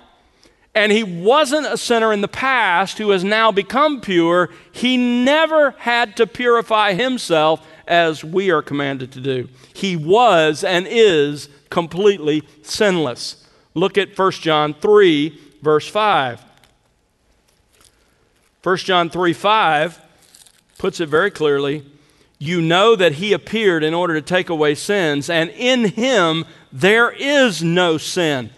and 0.75 0.93
he 0.93 1.03
wasn't 1.03 1.67
a 1.67 1.79
sinner 1.79 2.13
in 2.13 2.21
the 2.21 2.29
past 2.29 2.99
who 2.99 3.11
has 3.11 3.25
now 3.25 3.51
become 3.51 4.01
pure. 4.01 4.51
He 4.73 4.97
never 4.97 5.71
had 5.73 6.17
to 6.17 6.27
purify 6.27 6.93
himself 6.93 7.67
as 7.87 8.23
we 8.23 8.51
are 8.51 8.63
commanded 8.63 9.13
to 9.13 9.21
do. 9.21 9.49
He 9.73 9.97
was 9.97 10.63
and 10.63 10.87
is 10.89 11.49
completely 11.71 12.43
sinless. 12.63 13.47
Look 13.75 13.97
at 13.97 14.19
1 14.19 14.33
John 14.33 14.75
3, 14.75 15.41
verse 15.63 15.89
5. 15.89 16.45
1 18.63 18.77
John 18.79 19.09
3 19.09 19.33
5 19.33 20.06
puts 20.79 21.01
it 21.01 21.09
very 21.09 21.31
clearly 21.31 21.85
you 22.39 22.61
know 22.61 22.97
that 22.97 23.13
he 23.13 23.33
appeared 23.33 23.83
in 23.83 23.95
order 23.95 24.15
to 24.15 24.23
take 24.23 24.49
away 24.51 24.75
sins, 24.75 25.31
and 25.31 25.51
in 25.51 25.87
him 25.87 26.45
there 26.73 27.11
is 27.11 27.63
no 27.63 27.97
sin. 27.97 28.51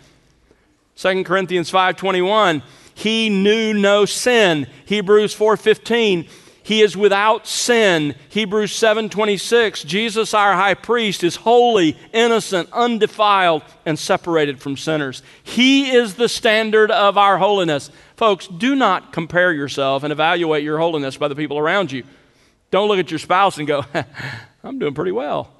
2 0.97 1.25
Corinthians 1.25 1.71
5:21 1.71 2.63
He 2.95 3.29
knew 3.29 3.73
no 3.73 4.05
sin. 4.05 4.67
Hebrews 4.87 5.35
4:15 5.35 6.29
He 6.69 6.83
is 6.83 6.95
without 6.95 7.47
sin. 7.47 8.15
Hebrews 8.29 8.73
7:26 8.73 9.85
Jesus 9.85 10.35
our 10.35 10.53
high 10.53 10.75
priest 10.75 11.25
is 11.25 11.37
holy, 11.37 11.97
innocent, 12.13 12.69
undefiled 12.75 13.63
and 13.87 13.99
separated 13.99 14.61
from 14.61 14.77
sinners. 14.77 15.23
He 15.43 15.89
is 15.89 16.17
the 16.17 16.29
standard 16.29 16.91
of 16.91 17.17
our 17.17 17.39
holiness. 17.39 17.91
Folks, 18.17 18.47
do 18.47 18.75
not 18.75 19.15
compare 19.15 19.51
yourself 19.51 20.03
and 20.03 20.13
evaluate 20.13 20.63
your 20.63 20.77
holiness 20.77 21.17
by 21.17 21.29
the 21.29 21.35
people 21.35 21.57
around 21.57 21.91
you. 21.91 22.05
Don't 22.71 22.89
look 22.89 22.99
at 22.99 23.11
your 23.11 23.19
spouse 23.19 23.57
and 23.57 23.67
go, 23.67 23.87
I'm 24.63 24.79
doing 24.79 24.93
pretty 24.93 25.13
well. 25.13 25.51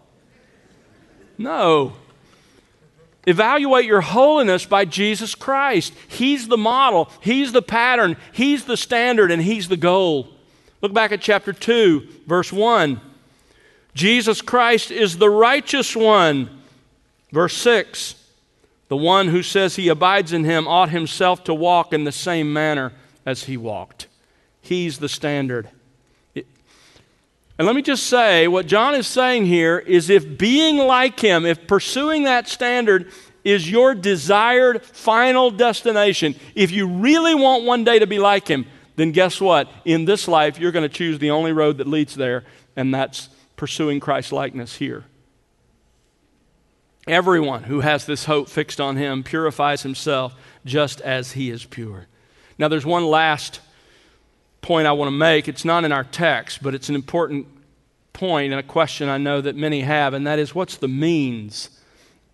No. 1.39 1.95
Evaluate 3.27 3.87
your 3.87 4.03
holiness 4.03 4.67
by 4.67 4.85
Jesus 4.85 5.35
Christ. 5.35 5.95
He's 6.07 6.49
the 6.49 6.59
model, 6.59 7.11
He's 7.23 7.53
the 7.53 7.63
pattern, 7.63 8.19
He's 8.31 8.67
the 8.67 8.77
standard, 8.77 9.31
and 9.31 9.41
He's 9.41 9.69
the 9.69 9.79
goal. 9.79 10.35
Look 10.81 10.93
back 10.93 11.13
at 11.13 11.21
chapter 11.21 11.53
2, 11.53 12.07
verse 12.27 12.53
1. 12.53 13.01
Jesus 13.95 14.43
Christ 14.43 14.91
is 14.91 15.19
the 15.19 15.31
righteous 15.31 15.97
one. 15.97 16.51
Verse 17.33 17.57
6 17.57 18.15
The 18.89 18.97
one 18.97 19.29
who 19.29 19.43
says 19.43 19.77
he 19.77 19.89
abides 19.89 20.33
in 20.33 20.45
him 20.45 20.69
ought 20.69 20.91
himself 20.91 21.45
to 21.45 21.55
walk 21.55 21.93
in 21.93 22.05
the 22.05 22.13
same 22.13 22.53
manner 22.53 22.93
as 23.27 23.45
he 23.45 23.57
walked. 23.57 24.07
He's 24.61 24.99
the 24.99 25.09
standard. 25.09 25.69
And 26.37 27.67
let 27.67 27.75
me 27.75 27.83
just 27.83 28.07
say 28.07 28.47
what 28.47 28.69
John 28.69 28.95
is 28.95 29.09
saying 29.09 29.47
here 29.47 29.79
is 29.81 30.11
if 30.11 30.39
being 30.39 30.79
like 30.79 31.19
him, 31.19 31.45
if 31.45 31.67
pursuing 31.67 32.23
that 32.23 32.47
standard 32.47 33.11
is 33.43 33.69
your 33.69 33.97
desired 33.97 34.85
final 34.85 35.51
destination, 35.51 36.37
if 36.55 36.71
you 36.71 36.87
really 36.87 37.35
want 37.35 37.65
one 37.65 37.83
day 37.83 37.99
to 37.99 38.07
be 38.07 38.21
like 38.21 38.47
him, 38.47 38.65
then 38.99 39.13
guess 39.13 39.41
what? 39.41 39.71
In 39.85 40.07
this 40.07 40.27
life, 40.27 40.59
you're 40.59 40.73
going 40.73 40.89
to 40.89 40.95
choose 40.95 41.21
the 41.21 41.31
only 41.31 41.53
road 41.53 41.79
that 41.79 41.87
leads 41.87 42.17
there, 42.17 42.45
and 42.75 42.93
that's 42.93 43.29
pursuing 43.55 44.01
Christ 44.01 44.33
likeness 44.33 44.77
here. 44.77 45.05
Everyone 47.07 47.63
who 47.63 47.81
has 47.81 48.07
this 48.07 48.25
hope 48.25 48.49
fixed 48.49 48.81
on 48.81 48.97
him 48.97 49.23
purifies 49.23 49.83
himself 49.83 50.35
just 50.65 51.01
as 51.01 51.33
he 51.33 51.49
is 51.49 51.65
pure. 51.65 52.09
Now, 52.59 52.67
there's 52.67 52.85
one 52.85 53.07
last 53.07 53.61
point 54.63 54.89
I 54.89 54.93
want 54.93 55.07
to 55.07 55.17
make. 55.17 55.47
It's 55.47 55.65
not 55.65 55.85
in 55.85 55.93
our 55.93 56.03
text, 56.03 56.61
but 56.61 56.75
it's 56.75 56.89
an 56.89 56.97
important 56.97 57.47
point 58.13 58.53
and 58.53 58.59
a 58.59 58.65
question 58.65 59.09
I 59.09 59.19
know 59.19 59.41
that 59.41 59.55
many 59.55 59.83
have, 59.83 60.13
and 60.13 60.27
that 60.27 60.41
is 60.41 60.57
what's 60.57 60.77
the 60.77 60.89
means 60.89 61.71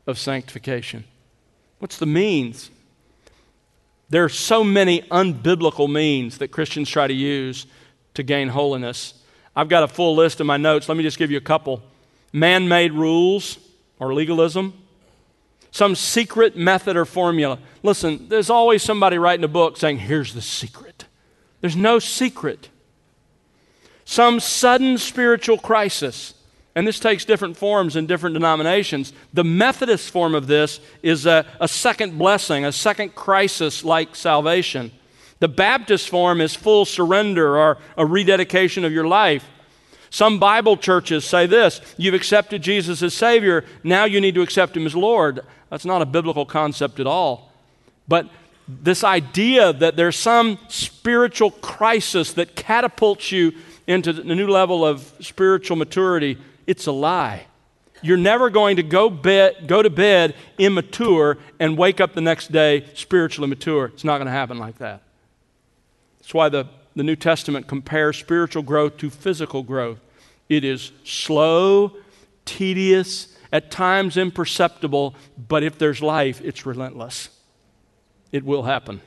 of 0.06 0.18
sanctification? 0.18 1.04
What's 1.78 1.98
the 1.98 2.06
means? 2.06 2.70
There 4.14 4.22
are 4.22 4.28
so 4.28 4.62
many 4.62 5.02
unbiblical 5.10 5.90
means 5.90 6.38
that 6.38 6.52
Christians 6.52 6.88
try 6.88 7.08
to 7.08 7.12
use 7.12 7.66
to 8.14 8.22
gain 8.22 8.46
holiness. 8.46 9.14
I've 9.56 9.68
got 9.68 9.82
a 9.82 9.88
full 9.88 10.14
list 10.14 10.40
in 10.40 10.46
my 10.46 10.56
notes. 10.56 10.88
Let 10.88 10.96
me 10.96 11.02
just 11.02 11.18
give 11.18 11.32
you 11.32 11.36
a 11.36 11.40
couple 11.40 11.82
man 12.32 12.68
made 12.68 12.92
rules 12.92 13.58
or 13.98 14.14
legalism, 14.14 14.72
some 15.72 15.96
secret 15.96 16.56
method 16.56 16.96
or 16.96 17.04
formula. 17.04 17.58
Listen, 17.82 18.28
there's 18.28 18.50
always 18.50 18.84
somebody 18.84 19.18
writing 19.18 19.42
a 19.42 19.48
book 19.48 19.76
saying, 19.76 19.98
here's 19.98 20.32
the 20.32 20.40
secret. 20.40 21.06
There's 21.60 21.74
no 21.74 21.98
secret. 21.98 22.68
Some 24.04 24.38
sudden 24.38 24.96
spiritual 24.96 25.58
crisis. 25.58 26.34
And 26.74 26.86
this 26.86 26.98
takes 26.98 27.24
different 27.24 27.56
forms 27.56 27.94
in 27.94 28.06
different 28.06 28.34
denominations. 28.34 29.12
The 29.32 29.44
Methodist 29.44 30.10
form 30.10 30.34
of 30.34 30.48
this 30.48 30.80
is 31.02 31.24
a, 31.24 31.46
a 31.60 31.68
second 31.68 32.18
blessing, 32.18 32.64
a 32.64 32.72
second 32.72 33.14
crisis 33.14 33.84
like 33.84 34.16
salvation. 34.16 34.90
The 35.38 35.48
Baptist 35.48 36.08
form 36.08 36.40
is 36.40 36.54
full 36.54 36.84
surrender 36.84 37.56
or 37.56 37.78
a 37.96 38.04
rededication 38.04 38.84
of 38.84 38.92
your 38.92 39.06
life. 39.06 39.44
Some 40.10 40.38
Bible 40.38 40.76
churches 40.76 41.24
say 41.24 41.46
this 41.46 41.80
you've 41.96 42.14
accepted 42.14 42.62
Jesus 42.62 43.02
as 43.02 43.14
Savior, 43.14 43.64
now 43.82 44.04
you 44.04 44.20
need 44.20 44.34
to 44.36 44.42
accept 44.42 44.76
Him 44.76 44.86
as 44.86 44.94
Lord. 44.94 45.40
That's 45.70 45.84
not 45.84 46.02
a 46.02 46.06
biblical 46.06 46.46
concept 46.46 47.00
at 47.00 47.06
all. 47.06 47.52
But 48.06 48.28
this 48.68 49.04
idea 49.04 49.72
that 49.72 49.96
there's 49.96 50.16
some 50.16 50.58
spiritual 50.68 51.50
crisis 51.50 52.32
that 52.34 52.54
catapults 52.56 53.32
you 53.32 53.52
into 53.86 54.10
a 54.10 54.34
new 54.34 54.48
level 54.48 54.86
of 54.86 55.12
spiritual 55.20 55.76
maturity, 55.76 56.38
it's 56.66 56.86
a 56.86 56.92
lie. 56.92 57.46
You're 58.02 58.16
never 58.16 58.50
going 58.50 58.76
to 58.76 58.82
go, 58.82 59.08
bed, 59.08 59.66
go 59.66 59.82
to 59.82 59.88
bed 59.88 60.34
immature 60.58 61.38
and 61.58 61.78
wake 61.78 62.00
up 62.00 62.12
the 62.12 62.20
next 62.20 62.52
day 62.52 62.84
spiritually 62.94 63.48
mature. 63.48 63.86
It's 63.86 64.04
not 64.04 64.18
going 64.18 64.26
to 64.26 64.32
happen 64.32 64.58
like 64.58 64.78
that. 64.78 65.02
That's 66.20 66.34
why 66.34 66.48
the, 66.48 66.66
the 66.94 67.02
New 67.02 67.16
Testament 67.16 67.66
compares 67.66 68.18
spiritual 68.18 68.62
growth 68.62 68.98
to 68.98 69.10
physical 69.10 69.62
growth. 69.62 70.00
It 70.48 70.64
is 70.64 70.92
slow, 71.04 71.96
tedious, 72.44 73.34
at 73.52 73.70
times 73.70 74.16
imperceptible, 74.16 75.14
but 75.48 75.62
if 75.62 75.78
there's 75.78 76.02
life, 76.02 76.40
it's 76.42 76.66
relentless. 76.66 77.28
It 78.32 78.44
will 78.44 78.64
happen. 78.64 79.00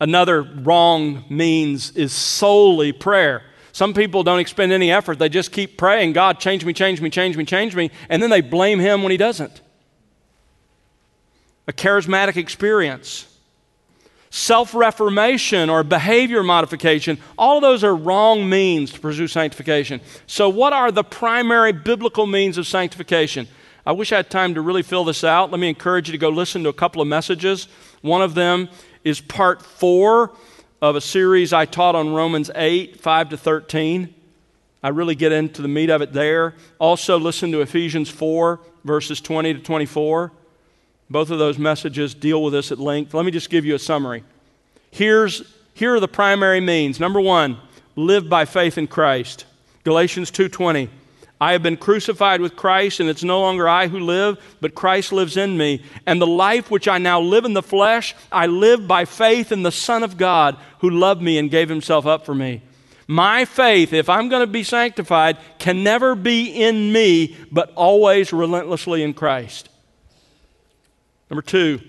Another 0.00 0.42
wrong 0.42 1.24
means 1.28 1.90
is 1.96 2.12
solely 2.12 2.92
prayer. 2.92 3.42
Some 3.76 3.92
people 3.92 4.22
don't 4.22 4.38
expend 4.38 4.72
any 4.72 4.90
effort. 4.90 5.18
They 5.18 5.28
just 5.28 5.52
keep 5.52 5.76
praying, 5.76 6.14
God, 6.14 6.40
change 6.40 6.64
me, 6.64 6.72
change 6.72 7.02
me, 7.02 7.10
change 7.10 7.36
me, 7.36 7.44
change 7.44 7.76
me, 7.76 7.90
and 8.08 8.22
then 8.22 8.30
they 8.30 8.40
blame 8.40 8.78
Him 8.78 9.02
when 9.02 9.10
He 9.10 9.18
doesn't. 9.18 9.60
A 11.68 11.74
charismatic 11.74 12.38
experience 12.38 13.26
self 14.30 14.74
reformation 14.74 15.68
or 15.68 15.84
behavior 15.84 16.42
modification, 16.42 17.18
all 17.36 17.56
of 17.56 17.62
those 17.62 17.84
are 17.84 17.94
wrong 17.94 18.48
means 18.48 18.92
to 18.92 19.00
pursue 19.00 19.28
sanctification. 19.28 20.00
So, 20.26 20.48
what 20.48 20.72
are 20.72 20.90
the 20.90 21.04
primary 21.04 21.72
biblical 21.72 22.26
means 22.26 22.56
of 22.56 22.66
sanctification? 22.66 23.46
I 23.84 23.92
wish 23.92 24.10
I 24.10 24.16
had 24.16 24.30
time 24.30 24.54
to 24.54 24.62
really 24.62 24.82
fill 24.82 25.04
this 25.04 25.22
out. 25.22 25.50
Let 25.50 25.60
me 25.60 25.68
encourage 25.68 26.08
you 26.08 26.12
to 26.12 26.18
go 26.18 26.30
listen 26.30 26.62
to 26.62 26.70
a 26.70 26.72
couple 26.72 27.02
of 27.02 27.08
messages. 27.08 27.68
One 28.00 28.22
of 28.22 28.32
them 28.32 28.70
is 29.04 29.20
part 29.20 29.60
four 29.60 30.34
of 30.82 30.96
a 30.96 31.00
series 31.00 31.52
I 31.52 31.64
taught 31.64 31.94
on 31.94 32.12
Romans 32.12 32.50
8, 32.54 33.00
5 33.00 33.28
to 33.30 33.36
13. 33.36 34.14
I 34.82 34.88
really 34.90 35.14
get 35.14 35.32
into 35.32 35.62
the 35.62 35.68
meat 35.68 35.90
of 35.90 36.02
it 36.02 36.12
there. 36.12 36.54
Also, 36.78 37.18
listen 37.18 37.50
to 37.52 37.60
Ephesians 37.60 38.08
4, 38.08 38.60
verses 38.84 39.20
20 39.20 39.54
to 39.54 39.60
24. 39.60 40.32
Both 41.08 41.30
of 41.30 41.38
those 41.38 41.58
messages 41.58 42.14
deal 42.14 42.42
with 42.42 42.52
this 42.52 42.70
at 42.72 42.78
length. 42.78 43.14
Let 43.14 43.24
me 43.24 43.30
just 43.30 43.50
give 43.50 43.64
you 43.64 43.74
a 43.74 43.78
summary. 43.78 44.22
Here's, 44.90 45.42
here 45.74 45.94
are 45.94 46.00
the 46.00 46.08
primary 46.08 46.60
means. 46.60 47.00
Number 47.00 47.20
one, 47.20 47.58
live 47.96 48.28
by 48.28 48.44
faith 48.44 48.76
in 48.76 48.86
Christ. 48.86 49.44
Galatians 49.84 50.30
2:20. 50.30 50.88
I 51.40 51.52
have 51.52 51.62
been 51.62 51.76
crucified 51.76 52.40
with 52.40 52.56
Christ, 52.56 52.98
and 52.98 53.10
it's 53.10 53.22
no 53.22 53.40
longer 53.40 53.68
I 53.68 53.88
who 53.88 54.00
live, 54.00 54.38
but 54.60 54.74
Christ 54.74 55.12
lives 55.12 55.36
in 55.36 55.58
me. 55.58 55.82
And 56.06 56.20
the 56.20 56.26
life 56.26 56.70
which 56.70 56.88
I 56.88 56.96
now 56.98 57.20
live 57.20 57.44
in 57.44 57.52
the 57.52 57.62
flesh, 57.62 58.14
I 58.32 58.46
live 58.46 58.88
by 58.88 59.04
faith 59.04 59.52
in 59.52 59.62
the 59.62 59.72
Son 59.72 60.02
of 60.02 60.16
God 60.16 60.56
who 60.78 60.88
loved 60.88 61.20
me 61.20 61.36
and 61.36 61.50
gave 61.50 61.68
himself 61.68 62.06
up 62.06 62.24
for 62.24 62.34
me. 62.34 62.62
My 63.06 63.44
faith, 63.44 63.92
if 63.92 64.08
I'm 64.08 64.28
going 64.28 64.40
to 64.40 64.50
be 64.50 64.64
sanctified, 64.64 65.36
can 65.58 65.84
never 65.84 66.14
be 66.14 66.46
in 66.46 66.90
me, 66.90 67.36
but 67.52 67.70
always 67.74 68.32
relentlessly 68.32 69.02
in 69.02 69.12
Christ. 69.12 69.68
Number 71.30 71.42
two, 71.42 71.80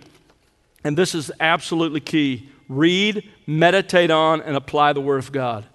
and 0.83 0.97
this 0.97 1.15
is 1.15 1.31
absolutely 1.39 2.01
key 2.01 2.49
read, 2.69 3.23
meditate 3.45 4.11
on, 4.11 4.41
and 4.41 4.57
apply 4.57 4.93
the 4.93 5.01
Word 5.01 5.19
of 5.19 5.31
God. 5.31 5.65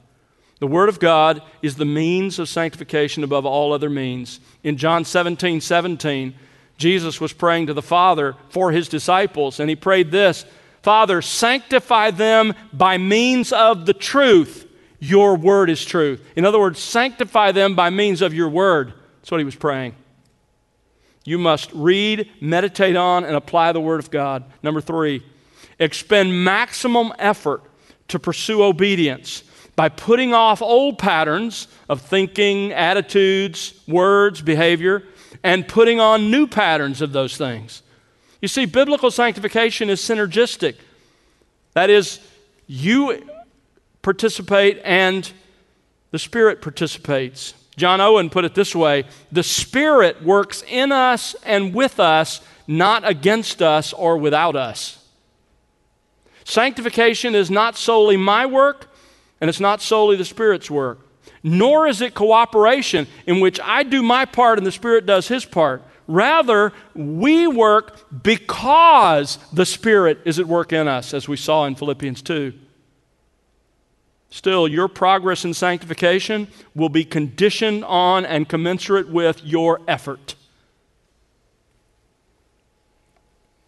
The 0.62 0.68
Word 0.68 0.88
of 0.88 1.01
God 1.01 1.42
is 1.61 1.75
the 1.75 1.85
means 1.85 2.38
of 2.38 2.48
sanctification 2.48 3.25
above 3.25 3.44
all 3.44 3.72
other 3.72 3.90
means. 3.90 4.38
In 4.62 4.77
John 4.77 5.05
17 5.05 5.61
17, 5.61 6.35
Jesus 6.79 7.20
was 7.20 7.33
praying 7.33 7.66
to 7.66 7.75
the 7.75 7.83
Father 7.83 8.37
for 8.48 8.70
his 8.70 8.87
disciples, 8.87 9.59
and 9.59 9.68
he 9.68 9.75
prayed 9.75 10.12
this 10.12 10.44
Father, 10.81 11.20
sanctify 11.20 12.12
them 12.12 12.55
by 12.72 12.96
means 12.96 13.53
of 13.53 13.87
the 13.87 13.92
truth. 13.92 14.68
Your 15.01 15.35
word 15.35 15.68
is 15.68 15.85
truth. 15.85 16.25
In 16.37 16.44
other 16.44 16.61
words, 16.61 16.79
sanctify 16.79 17.51
them 17.51 17.75
by 17.75 17.90
means 17.90 18.22
of 18.22 18.33
your 18.33 18.48
word. 18.48 18.92
That's 19.16 19.33
what 19.33 19.40
he 19.40 19.44
was 19.44 19.57
praying. 19.57 19.96
You 21.25 21.38
must 21.38 21.72
read, 21.72 22.31
meditate 22.40 22.94
on, 22.94 23.25
and 23.25 23.35
apply 23.35 23.72
the 23.72 23.81
Word 23.81 23.98
of 23.98 24.12
God. 24.12 24.44
Number 24.62 24.81
three, 24.81 25.25
expend 25.81 26.44
maximum 26.44 27.12
effort 27.18 27.64
to 28.07 28.20
pursue 28.20 28.62
obedience 28.62 29.42
by 29.74 29.88
putting 29.88 30.35
off 30.35 30.61
old 30.61 30.98
patterns 30.98 31.68
of 31.88 32.02
thinking, 32.02 32.72
attitudes, 32.72 33.74
words, 33.88 34.42
behavior, 34.42 35.02
and 35.42 35.66
putting 35.66 35.98
on 35.98 36.30
new 36.30 36.46
patterns 36.46 37.00
of 37.00 37.12
those 37.12 37.37
things. 37.37 37.82
You 38.40 38.48
see, 38.48 38.66
biblical 38.66 39.11
sanctification 39.11 39.88
is 39.88 40.00
synergistic. 40.00 40.76
That 41.74 41.90
is, 41.90 42.20
you 42.66 43.22
participate 44.02 44.80
and 44.85 45.30
the 46.11 46.18
Spirit 46.18 46.61
participates. 46.61 47.54
John 47.76 48.00
Owen 48.00 48.28
put 48.28 48.44
it 48.44 48.54
this 48.54 48.74
way 48.74 49.04
The 49.30 49.42
Spirit 49.42 50.22
works 50.22 50.62
in 50.68 50.92
us 50.92 51.35
and 51.44 51.74
with 51.74 51.98
us, 51.98 52.40
not 52.66 53.08
against 53.08 53.62
us 53.62 53.92
or 53.92 54.18
without 54.18 54.56
us. 54.56 54.98
Sanctification 56.44 57.35
is 57.35 57.50
not 57.50 57.76
solely 57.76 58.16
my 58.16 58.44
work, 58.44 58.91
and 59.42 59.48
it's 59.48 59.59
not 59.59 59.83
solely 59.83 60.14
the 60.14 60.24
Spirit's 60.24 60.70
work, 60.70 61.00
nor 61.42 61.88
is 61.88 62.00
it 62.00 62.14
cooperation 62.14 63.09
in 63.26 63.40
which 63.40 63.59
I 63.61 63.83
do 63.83 64.00
my 64.00 64.24
part 64.24 64.57
and 64.57 64.64
the 64.64 64.70
Spirit 64.70 65.05
does 65.05 65.26
his 65.26 65.44
part. 65.44 65.83
Rather, 66.07 66.72
we 66.94 67.48
work 67.48 68.22
because 68.22 69.38
the 69.52 69.66
Spirit 69.66 70.20
is 70.24 70.38
at 70.38 70.46
work 70.46 70.72
in 70.72 70.87
us, 70.87 71.12
as 71.12 71.28
we 71.28 71.37
saw 71.37 71.64
in 71.64 71.74
Philippians 71.74 72.22
2. 72.22 72.52
Still, 74.31 74.68
your 74.68 74.87
progress 74.87 75.44
in 75.44 75.55
sanctification 75.55 76.46
will 76.76 76.88
be 76.88 77.05
conditioned 77.05 77.85
on 77.85 78.24
and 78.24 78.48
commensurate 78.48 79.09
with 79.09 79.42
your 79.44 79.81
effort. 79.88 80.37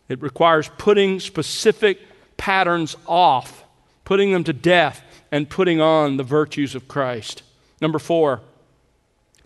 It 0.09 0.23
requires 0.23 0.71
putting 0.79 1.19
specific 1.19 1.99
patterns 2.37 2.95
off, 3.07 3.65
putting 4.05 4.33
them 4.33 4.45
to 4.45 4.53
death, 4.53 5.04
and 5.35 5.51
putting 5.51 5.81
on 5.81 6.17
the 6.17 6.23
virtues 6.23 6.77
of 6.77 6.87
Christ. 6.87 7.43
Number 7.81 7.99
four, 7.99 8.41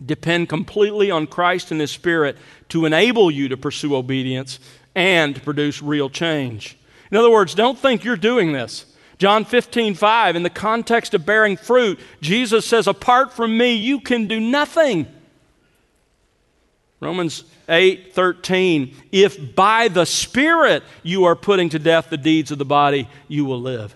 depend 0.05 0.47
completely 0.47 1.09
on 1.09 1.25
Christ 1.25 1.71
and 1.71 1.81
His 1.81 1.89
Spirit 1.89 2.37
to 2.69 2.85
enable 2.85 3.31
you 3.31 3.49
to 3.49 3.57
pursue 3.57 3.95
obedience 3.95 4.59
and 4.93 5.33
to 5.33 5.41
produce 5.41 5.81
real 5.81 6.07
change. 6.07 6.77
In 7.09 7.17
other 7.17 7.31
words, 7.31 7.55
don't 7.55 7.77
think 7.77 8.03
you're 8.03 8.17
doing 8.17 8.51
this. 8.51 8.85
John 9.17 9.45
15, 9.45 9.95
5, 9.95 10.35
in 10.35 10.43
the 10.43 10.51
context 10.51 11.15
of 11.15 11.25
bearing 11.25 11.57
fruit, 11.57 11.99
Jesus 12.21 12.67
says, 12.67 12.85
Apart 12.85 13.33
from 13.33 13.57
me, 13.57 13.73
you 13.73 13.99
can 13.99 14.27
do 14.27 14.39
nothing. 14.39 15.07
Romans 16.99 17.45
8, 17.67 18.13
13, 18.13 18.95
if 19.11 19.55
by 19.55 19.87
the 19.87 20.05
Spirit 20.05 20.83
you 21.01 21.23
are 21.23 21.35
putting 21.35 21.69
to 21.69 21.79
death 21.79 22.11
the 22.11 22.17
deeds 22.17 22.51
of 22.51 22.59
the 22.59 22.63
body, 22.63 23.09
you 23.27 23.43
will 23.43 23.59
live. 23.59 23.95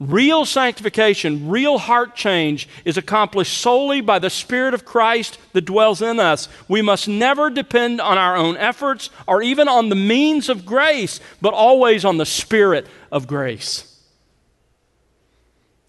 Real 0.00 0.44
sanctification, 0.44 1.48
real 1.48 1.78
heart 1.78 2.14
change 2.14 2.68
is 2.84 2.96
accomplished 2.96 3.58
solely 3.58 4.00
by 4.00 4.20
the 4.20 4.30
Spirit 4.30 4.72
of 4.72 4.84
Christ 4.84 5.38
that 5.54 5.64
dwells 5.64 6.00
in 6.00 6.20
us. 6.20 6.48
We 6.68 6.82
must 6.82 7.08
never 7.08 7.50
depend 7.50 8.00
on 8.00 8.16
our 8.16 8.36
own 8.36 8.56
efforts 8.56 9.10
or 9.26 9.42
even 9.42 9.66
on 9.66 9.88
the 9.88 9.96
means 9.96 10.48
of 10.48 10.64
grace, 10.64 11.18
but 11.42 11.52
always 11.52 12.04
on 12.04 12.16
the 12.16 12.26
Spirit 12.26 12.86
of 13.10 13.26
grace. 13.26 14.00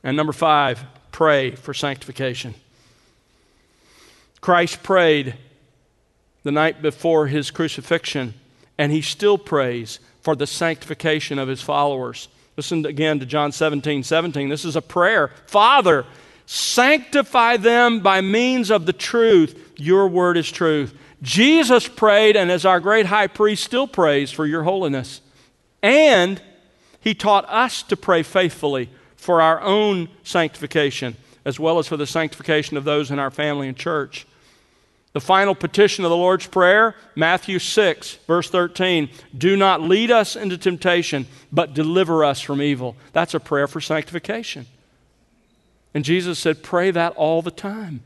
And 0.04 0.17
number 0.17 0.34
five, 0.34 0.84
pray 1.12 1.52
for 1.52 1.76
sanctification. 1.76 2.56
Christ 4.41 4.82
prayed 4.82 5.36
the 6.41 6.52
night 6.52 6.82
before 6.82 7.28
his 7.28 7.52
crucifixion, 7.52 8.34
and 8.76 8.91
he 8.91 9.02
still 9.02 9.38
prays 9.38 10.00
for 10.22 10.36
the 10.36 10.48
sanctification 10.48 11.38
of 11.38 11.48
his 11.48 11.62
followers. 11.62 12.28
Listen 12.60 12.86
again 12.86 13.22
to 13.22 13.26
John 13.26 13.54
17 13.54 14.04
17. 14.04 14.50
This 14.50 14.65
is 14.65 14.76
a 14.76 14.82
prayer. 14.82 15.32
Father, 15.45 16.06
sanctify 16.45 17.56
them 17.56 18.02
by 18.02 18.19
means 18.19 18.69
of 18.69 18.86
the 18.86 18.91
truth. 18.91 19.72
Your 19.78 20.10
word 20.10 20.36
is 20.36 20.52
truth. 20.52 20.93
Jesus 21.22 21.88
prayed, 21.88 22.36
and 22.36 22.52
as 22.52 22.65
our 22.65 22.82
great 22.82 23.06
high 23.06 23.28
priest 23.28 23.63
still 23.63 23.88
prays 23.88 24.30
for 24.30 24.45
your 24.45 24.63
holiness. 24.63 25.22
And 25.82 26.41
he 27.00 27.13
taught 27.13 27.45
us 27.48 27.82
to 27.84 27.95
pray 27.95 28.24
faithfully 28.24 28.89
for 29.15 29.41
our 29.41 29.62
own 29.62 30.10
sanctification, 30.24 31.15
as 31.45 31.62
well 31.62 31.80
as 31.80 31.88
for 31.88 31.95
the 31.95 32.06
sanctification 32.06 32.76
of 32.76 32.84
those 32.84 33.10
in 33.10 33.19
our 33.19 33.32
family 33.32 33.69
and 33.69 33.78
church. 33.78 34.28
The 35.13 35.19
final 35.19 35.56
petition 35.56 36.06
of 36.06 36.12
the 36.12 36.17
Lord's 36.17 36.45
Prayer, 36.45 36.95
Matthew 37.15 37.58
6, 37.58 38.15
verse 38.28 38.50
13 38.50 39.10
Do 39.36 39.58
not 39.58 39.82
lead 39.82 40.12
us 40.12 40.36
into 40.36 40.58
temptation, 40.58 41.26
but 41.52 41.74
deliver 41.74 42.24
us 42.24 42.41
from 42.41 42.62
evil. 42.62 42.95
That's 43.12 43.34
a 43.34 43.39
prayer 43.39 43.67
for 43.67 43.82
sanctification. 43.82 44.67
And 45.93 46.06
Jesus 46.06 46.38
said, 46.38 46.62
Pray 46.62 46.91
that 46.91 47.15
all 47.15 47.41
the 47.41 47.52
time. 47.52 48.02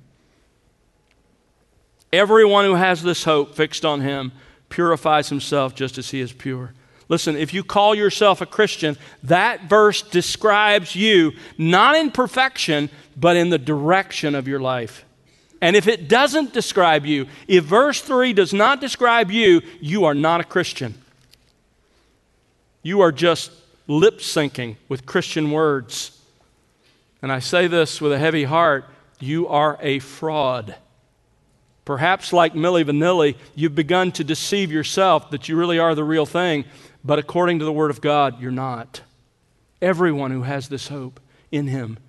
Everyone 2.13 2.66
who 2.66 2.76
has 2.76 3.04
this 3.04 3.24
hope 3.24 3.56
fixed 3.56 3.84
on 3.84 4.02
him 4.02 4.32
purifies 4.70 5.30
himself 5.30 5.76
just 5.76 5.98
as 5.98 6.12
he 6.12 6.22
is 6.22 6.32
pure. 6.32 6.74
Listen, 7.10 7.36
if 7.36 7.54
you 7.54 7.63
call 7.63 7.94
yourself 7.94 8.39
a 8.39 8.46
Christian, 8.46 8.98
that 9.24 9.63
verse 9.63 10.02
describes 10.02 10.96
you 10.96 11.34
not 11.58 11.96
in 11.96 12.12
perfection, 12.12 12.89
but 13.18 13.36
in 13.36 13.50
the 13.50 13.58
direction 13.58 14.36
of 14.36 14.48
your 14.48 14.60
life. 14.60 15.04
And 15.63 15.78
if 15.78 15.88
it 15.88 16.10
doesn't 16.10 16.52
describe 16.52 17.06
you, 17.06 17.26
if 17.47 17.63
verse 17.63 18.02
3 18.02 18.34
does 18.34 18.54
not 18.54 18.82
describe 18.82 19.32
you, 19.32 19.62
you 19.80 20.04
are 20.04 20.13
not 20.13 20.41
a 20.41 20.43
Christian. 20.43 20.93
You 22.82 22.99
are 22.99 23.13
just 23.13 23.49
lip 23.88 24.19
syncing 24.19 24.76
with 24.89 25.06
Christian 25.06 25.52
words. 25.52 26.21
And 27.21 27.32
I 27.32 27.39
say 27.39 27.67
this 27.67 28.02
with 28.02 28.12
a 28.12 28.19
heavy 28.19 28.43
heart 28.43 28.84
you 29.21 29.47
are 29.47 29.78
a 29.80 29.99
fraud. 29.99 30.76
Perhaps, 31.86 32.34
like 32.34 32.56
Milli 32.56 32.84
Vanilli, 32.84 33.38
you've 33.56 33.73
begun 33.73 34.12
to 34.13 34.23
deceive 34.26 34.69
yourself 34.69 35.32
that 35.32 35.47
you 35.47 35.56
really 35.56 35.80
are 35.80 35.95
the 35.95 36.04
real 36.04 36.26
thing. 36.26 36.65
But 37.06 37.19
according 37.19 37.60
to 37.60 37.65
the 37.65 37.71
Word 37.71 37.89
of 37.89 38.02
God, 38.02 38.41
you're 38.41 38.52
not. 38.52 38.99
Everyone 39.82 40.32
who 40.32 40.41
has 40.41 40.67
this 40.67 40.89
hope 40.89 41.21
in 41.54 41.67
Him, 41.67 41.99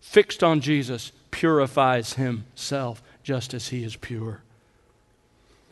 fixed 0.00 0.42
on 0.42 0.60
Jesus, 0.60 1.12
purifies 1.30 2.14
himself 2.14 3.02
just 3.22 3.54
as 3.54 3.68
He 3.68 3.82
is 3.82 3.96
pure. 3.96 4.40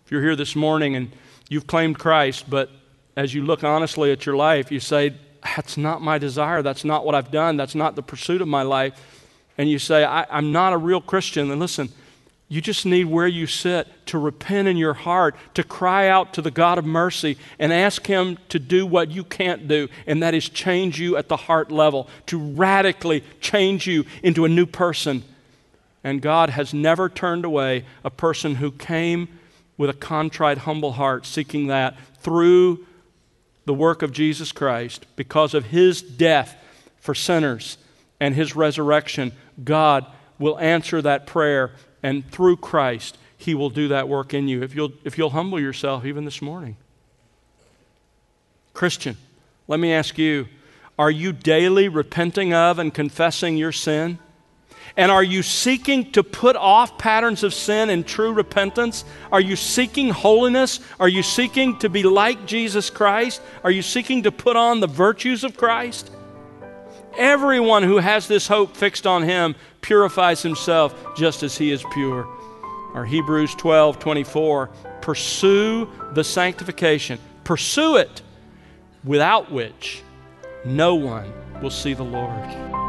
If 0.04 0.10
you're 0.10 0.22
here 0.22 0.36
this 0.36 0.56
morning 0.56 0.96
and 0.96 1.12
you've 1.48 1.66
claimed 1.66 1.98
Christ, 1.98 2.50
but 2.50 2.70
as 3.16 3.32
you 3.32 3.44
look 3.44 3.62
honestly 3.62 4.10
at 4.10 4.26
your 4.26 4.34
life, 4.34 4.72
you 4.72 4.80
say, 4.80 5.14
That's 5.56 5.76
not 5.76 6.02
my 6.02 6.18
desire. 6.18 6.62
That's 6.62 6.84
not 6.84 7.06
what 7.06 7.14
I've 7.14 7.30
done. 7.30 7.56
That's 7.56 7.74
not 7.74 7.94
the 7.94 8.02
pursuit 8.02 8.42
of 8.42 8.48
my 8.48 8.62
life. 8.62 9.00
And 9.56 9.70
you 9.70 9.78
say, 9.78 10.04
I, 10.04 10.26
am 10.36 10.50
not 10.50 10.72
a 10.72 10.76
real 10.76 11.00
Christian. 11.00 11.48
Then 11.48 11.60
listen, 11.60 11.90
you 12.48 12.60
just 12.60 12.84
need 12.84 13.04
where 13.04 13.26
you 13.26 13.46
sit 13.46 13.86
to 14.06 14.18
repent 14.18 14.68
in 14.68 14.76
your 14.76 14.94
heart, 14.94 15.36
to 15.54 15.62
cry 15.62 16.08
out 16.08 16.34
to 16.34 16.42
the 16.42 16.50
God 16.50 16.76
of 16.76 16.84
mercy 16.84 17.38
and 17.58 17.72
ask 17.72 18.06
Him 18.06 18.36
to 18.48 18.58
do 18.58 18.84
what 18.84 19.10
you 19.10 19.24
can't 19.24 19.68
do, 19.68 19.88
and 20.06 20.22
that 20.22 20.34
is 20.34 20.48
change 20.48 21.00
you 21.00 21.16
at 21.16 21.28
the 21.28 21.36
heart 21.36 21.70
level, 21.70 22.08
to 22.26 22.38
radically 22.38 23.22
change 23.40 23.86
you 23.86 24.04
into 24.22 24.44
a 24.44 24.48
new 24.48 24.66
person. 24.66 25.22
And 26.04 26.20
God 26.20 26.50
has 26.50 26.74
never 26.74 27.08
turned 27.08 27.44
away 27.44 27.84
a 28.04 28.10
person 28.10 28.56
who 28.56 28.70
came 28.70 29.40
with 29.78 29.90
a 29.90 29.94
contrite, 29.94 30.58
humble 30.58 30.92
heart, 30.92 31.26
seeking 31.26 31.66
that 31.68 31.96
through 32.20 32.86
the 33.64 33.74
work 33.74 34.02
of 34.02 34.12
Jesus 34.12 34.52
Christ, 34.52 35.06
because 35.16 35.54
of 35.54 35.66
His 35.66 36.02
death 36.02 36.56
for 37.00 37.14
sinners 37.14 37.78
and 38.20 38.34
His 38.34 38.54
resurrection. 38.54 39.32
God 39.62 40.06
will 40.38 40.58
answer 40.58 41.00
that 41.02 41.26
prayer 41.26 41.72
and 42.02 42.30
through 42.30 42.58
Christ, 42.58 43.16
He 43.36 43.54
will 43.54 43.70
do 43.70 43.88
that 43.88 44.08
work 44.08 44.34
in 44.34 44.46
you 44.46 44.62
if 44.62 44.74
you'll, 44.74 44.92
if 45.04 45.16
you'll 45.16 45.30
humble 45.30 45.58
yourself 45.58 46.04
even 46.04 46.26
this 46.26 46.42
morning. 46.42 46.76
Christian, 48.74 49.16
let 49.66 49.80
me 49.80 49.92
ask 49.92 50.18
you 50.18 50.46
are 50.98 51.10
you 51.10 51.32
daily 51.32 51.88
repenting 51.88 52.52
of 52.52 52.78
and 52.78 52.92
confessing 52.92 53.56
your 53.56 53.72
sin? 53.72 54.18
And 54.96 55.10
are 55.10 55.24
you 55.24 55.42
seeking 55.42 56.12
to 56.12 56.22
put 56.22 56.54
off 56.54 56.98
patterns 56.98 57.42
of 57.42 57.52
sin 57.52 57.90
and 57.90 58.06
true 58.06 58.32
repentance? 58.32 59.04
Are 59.32 59.40
you 59.40 59.56
seeking 59.56 60.10
holiness? 60.10 60.78
Are 61.00 61.08
you 61.08 61.22
seeking 61.22 61.78
to 61.80 61.88
be 61.88 62.04
like 62.04 62.46
Jesus 62.46 62.90
Christ? 62.90 63.42
Are 63.64 63.72
you 63.72 63.82
seeking 63.82 64.22
to 64.22 64.30
put 64.30 64.56
on 64.56 64.78
the 64.78 64.86
virtues 64.86 65.42
of 65.42 65.56
Christ? 65.56 66.12
Everyone 67.16 67.82
who 67.82 67.98
has 67.98 68.28
this 68.28 68.46
hope 68.46 68.76
fixed 68.76 69.06
on 69.06 69.24
him 69.24 69.56
purifies 69.80 70.42
himself 70.42 71.16
just 71.16 71.42
as 71.42 71.58
he 71.58 71.72
is 71.72 71.84
pure. 71.92 72.28
Or 72.94 73.04
Hebrews 73.04 73.54
12 73.56 73.98
24. 73.98 74.70
Pursue 75.00 75.90
the 76.12 76.24
sanctification, 76.24 77.18
pursue 77.42 77.96
it, 77.96 78.22
without 79.02 79.50
which 79.50 80.02
no 80.64 80.94
one 80.94 81.30
will 81.60 81.70
see 81.70 81.94
the 81.94 82.04
Lord. 82.04 82.83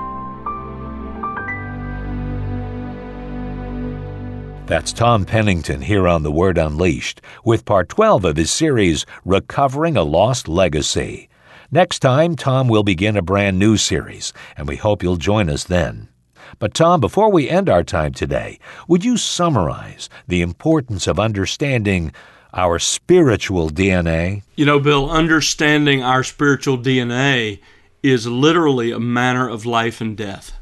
That's 4.67 4.91
Tom 4.91 5.25
Pennington 5.25 5.79
here 5.79 6.07
on 6.07 6.23
The 6.23 6.31
Word 6.31 6.57
Unleashed 6.57 7.21
with 7.43 7.65
part 7.65 7.87
12 7.87 8.25
of 8.25 8.35
his 8.35 8.49
series, 8.49 9.05
Recovering 9.23 9.95
a 9.95 10.01
Lost 10.01 10.47
Legacy. 10.47 11.29
Next 11.69 11.99
time, 11.99 12.35
Tom 12.35 12.67
will 12.67 12.81
begin 12.81 13.15
a 13.15 13.21
brand 13.21 13.59
new 13.59 13.77
series, 13.77 14.33
and 14.57 14.67
we 14.67 14.75
hope 14.75 15.03
you'll 15.03 15.17
join 15.17 15.51
us 15.51 15.65
then. 15.65 16.09
But, 16.57 16.73
Tom, 16.73 16.99
before 16.99 17.31
we 17.31 17.47
end 17.47 17.69
our 17.69 17.83
time 17.83 18.13
today, 18.13 18.57
would 18.87 19.05
you 19.05 19.17
summarize 19.17 20.09
the 20.27 20.41
importance 20.41 21.05
of 21.05 21.19
understanding 21.19 22.11
our 22.51 22.79
spiritual 22.79 23.69
DNA? 23.69 24.41
You 24.55 24.65
know, 24.65 24.79
Bill, 24.79 25.11
understanding 25.11 26.01
our 26.01 26.23
spiritual 26.23 26.79
DNA 26.79 27.59
is 28.01 28.25
literally 28.25 28.91
a 28.91 28.99
matter 28.99 29.47
of 29.47 29.67
life 29.67 30.01
and 30.01 30.17
death. 30.17 30.53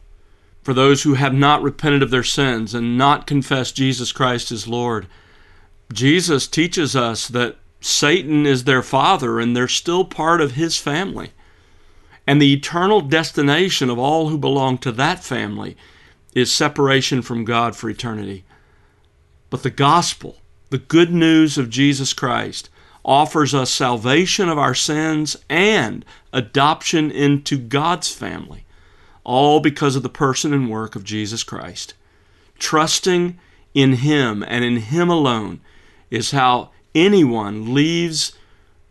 For 0.64 0.74
those 0.74 1.04
who 1.04 1.16
have 1.16 1.34
not 1.34 1.62
repented 1.62 2.02
of 2.02 2.10
their 2.10 2.24
sins 2.24 2.74
and 2.74 2.98
not 2.98 3.28
confessed 3.28 3.76
Jesus 3.76 4.12
Christ 4.12 4.52
as 4.52 4.68
Lord, 4.68 5.08
Jesus 5.92 6.48
teaches 6.48 6.96
us 6.96 7.28
that 7.28 7.58
Satan 7.82 8.46
is 8.46 8.64
their 8.64 8.82
father 8.82 9.40
and 9.40 9.56
they're 9.56 9.68
still 9.68 10.06
part 10.06 10.40
of 10.40 10.54
his 10.54 10.78
family. 10.78 11.32
And 12.26 12.42
the 12.42 12.54
eternal 12.54 13.02
destination 13.02 13.90
of 13.90 14.00
all 14.00 14.30
who 14.30 14.38
belong 14.38 14.78
to 14.80 14.92
that 14.94 15.24
family 15.24 15.76
is 16.34 16.52
separation 16.52 17.22
from 17.22 17.44
God 17.44 17.76
for 17.76 17.90
eternity. 17.90 18.46
But 19.50 19.64
the 19.64 19.70
gospel, 19.70 20.38
the 20.70 20.78
good 20.78 21.12
news 21.12 21.58
of 21.58 21.70
Jesus 21.70 22.14
Christ, 22.14 22.70
offers 23.06 23.54
us 23.54 23.70
salvation 23.70 24.48
of 24.48 24.58
our 24.58 24.74
sins 24.74 25.36
and 25.50 26.06
adoption 26.32 27.12
into 27.12 27.58
God's 27.58 28.10
family, 28.10 28.66
all 29.24 29.60
because 29.60 29.96
of 29.96 30.04
the 30.04 30.10
person 30.10 30.54
and 30.54 30.70
work 30.70 30.96
of 30.96 31.04
Jesus 31.04 31.44
Christ. 31.44 31.94
Trusting 32.60 33.40
in 33.74 33.94
Him 33.94 34.44
and 34.48 34.64
in 34.64 34.78
Him 34.78 35.10
alone 35.10 35.62
is 36.10 36.32
how 36.32 36.72
anyone 36.94 37.74
leaves 37.74 38.34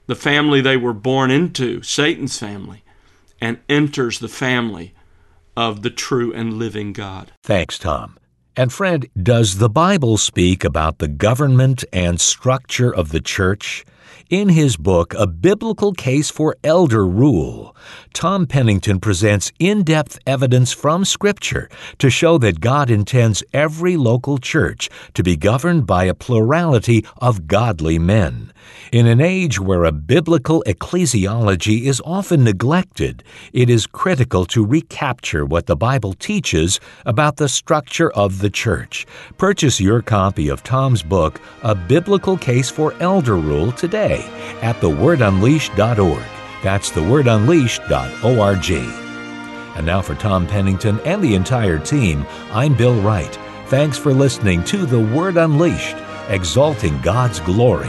the 0.07 0.15
family 0.15 0.61
they 0.61 0.77
were 0.77 0.93
born 0.93 1.31
into, 1.31 1.83
Satan's 1.83 2.39
family, 2.39 2.83
and 3.41 3.59
enters 3.69 4.19
the 4.19 4.29
family 4.29 4.95
of 5.57 5.83
the 5.83 5.91
true 5.91 6.33
and 6.33 6.55
living 6.55 6.93
God. 6.93 7.33
Thanks, 7.43 7.79
Tom. 7.79 8.19
And 8.57 8.73
friend, 8.73 9.09
does 9.21 9.59
the 9.59 9.71
Bible 9.71 10.19
speak 10.19 10.65
about 10.65 10.99
the 10.99 11.09
government 11.09 11.85
and 11.93 12.21
structure 12.21 12.95
of 12.95 13.11
the 13.11 13.21
church? 13.21 13.85
In 14.31 14.49
his 14.51 14.77
book, 14.77 15.15
A 15.19 15.27
Biblical 15.27 15.93
Case 15.93 16.31
for 16.31 16.57
Elder 16.63 17.07
Rule, 17.07 17.77
Tom 18.15 18.47
Pennington 18.47 19.01
presents 19.01 19.53
in 19.59 19.83
depth 19.83 20.19
evidence 20.27 20.73
from 20.73 21.05
Scripture 21.05 21.69
to 21.99 22.09
show 22.09 22.39
that 22.39 22.61
God 22.61 22.89
intends 22.91 23.43
every 23.53 23.97
local 23.97 24.39
church 24.39 24.89
to 25.15 25.23
be 25.23 25.37
governed 25.37 25.87
by 25.87 26.05
a 26.05 26.15
plurality 26.15 27.05
of 27.19 27.47
godly 27.47 27.99
men. 27.99 28.53
In 28.93 29.07
an 29.07 29.21
age 29.21 29.59
where 29.59 29.85
a 29.85 29.93
biblical 29.93 30.63
ecclesiology 30.67 31.83
is 31.83 32.03
often 32.05 32.45
neglected, 32.45 33.23
it 33.53 33.71
is 33.71 33.87
critical 33.87 34.45
to 34.47 34.65
recapture 34.65 35.45
what 35.45 35.67
the 35.67 35.77
Bible 35.77 36.13
teaches 36.15 36.81
about 37.07 37.37
the 37.37 37.49
structure 37.49 38.11
of 38.13 38.41
the 38.41 38.51
church. 38.51 39.07
Purchase 39.39 39.81
your 39.81 40.03
copy 40.03 40.49
of 40.49 40.63
Tom's 40.63 41.03
book, 41.03 41.41
A 41.63 41.75
Biblical 41.75 42.37
Case 42.37 42.71
for 42.71 42.95
Elder 43.01 43.37
Rule, 43.37 43.73
today 43.73 44.25
at 44.63 44.77
thewordunleashed.org. 44.81 46.25
That's 46.63 46.91
thewordunleashed.org. 46.91 48.71
And 49.75 49.87
now 49.87 50.03
for 50.03 50.15
Tom 50.15 50.47
Pennington 50.47 51.01
and 51.01 51.23
the 51.23 51.35
entire 51.35 51.79
team, 51.79 52.27
I'm 52.51 52.75
Bill 52.75 53.01
Wright. 53.01 53.39
Thanks 53.67 53.97
for 53.97 54.13
listening 54.13 54.63
to 54.65 54.85
The 54.85 55.01
Word 55.01 55.39
Unleashed, 55.39 55.97
exalting 56.29 57.01
God's 57.01 57.41
glory, 57.41 57.89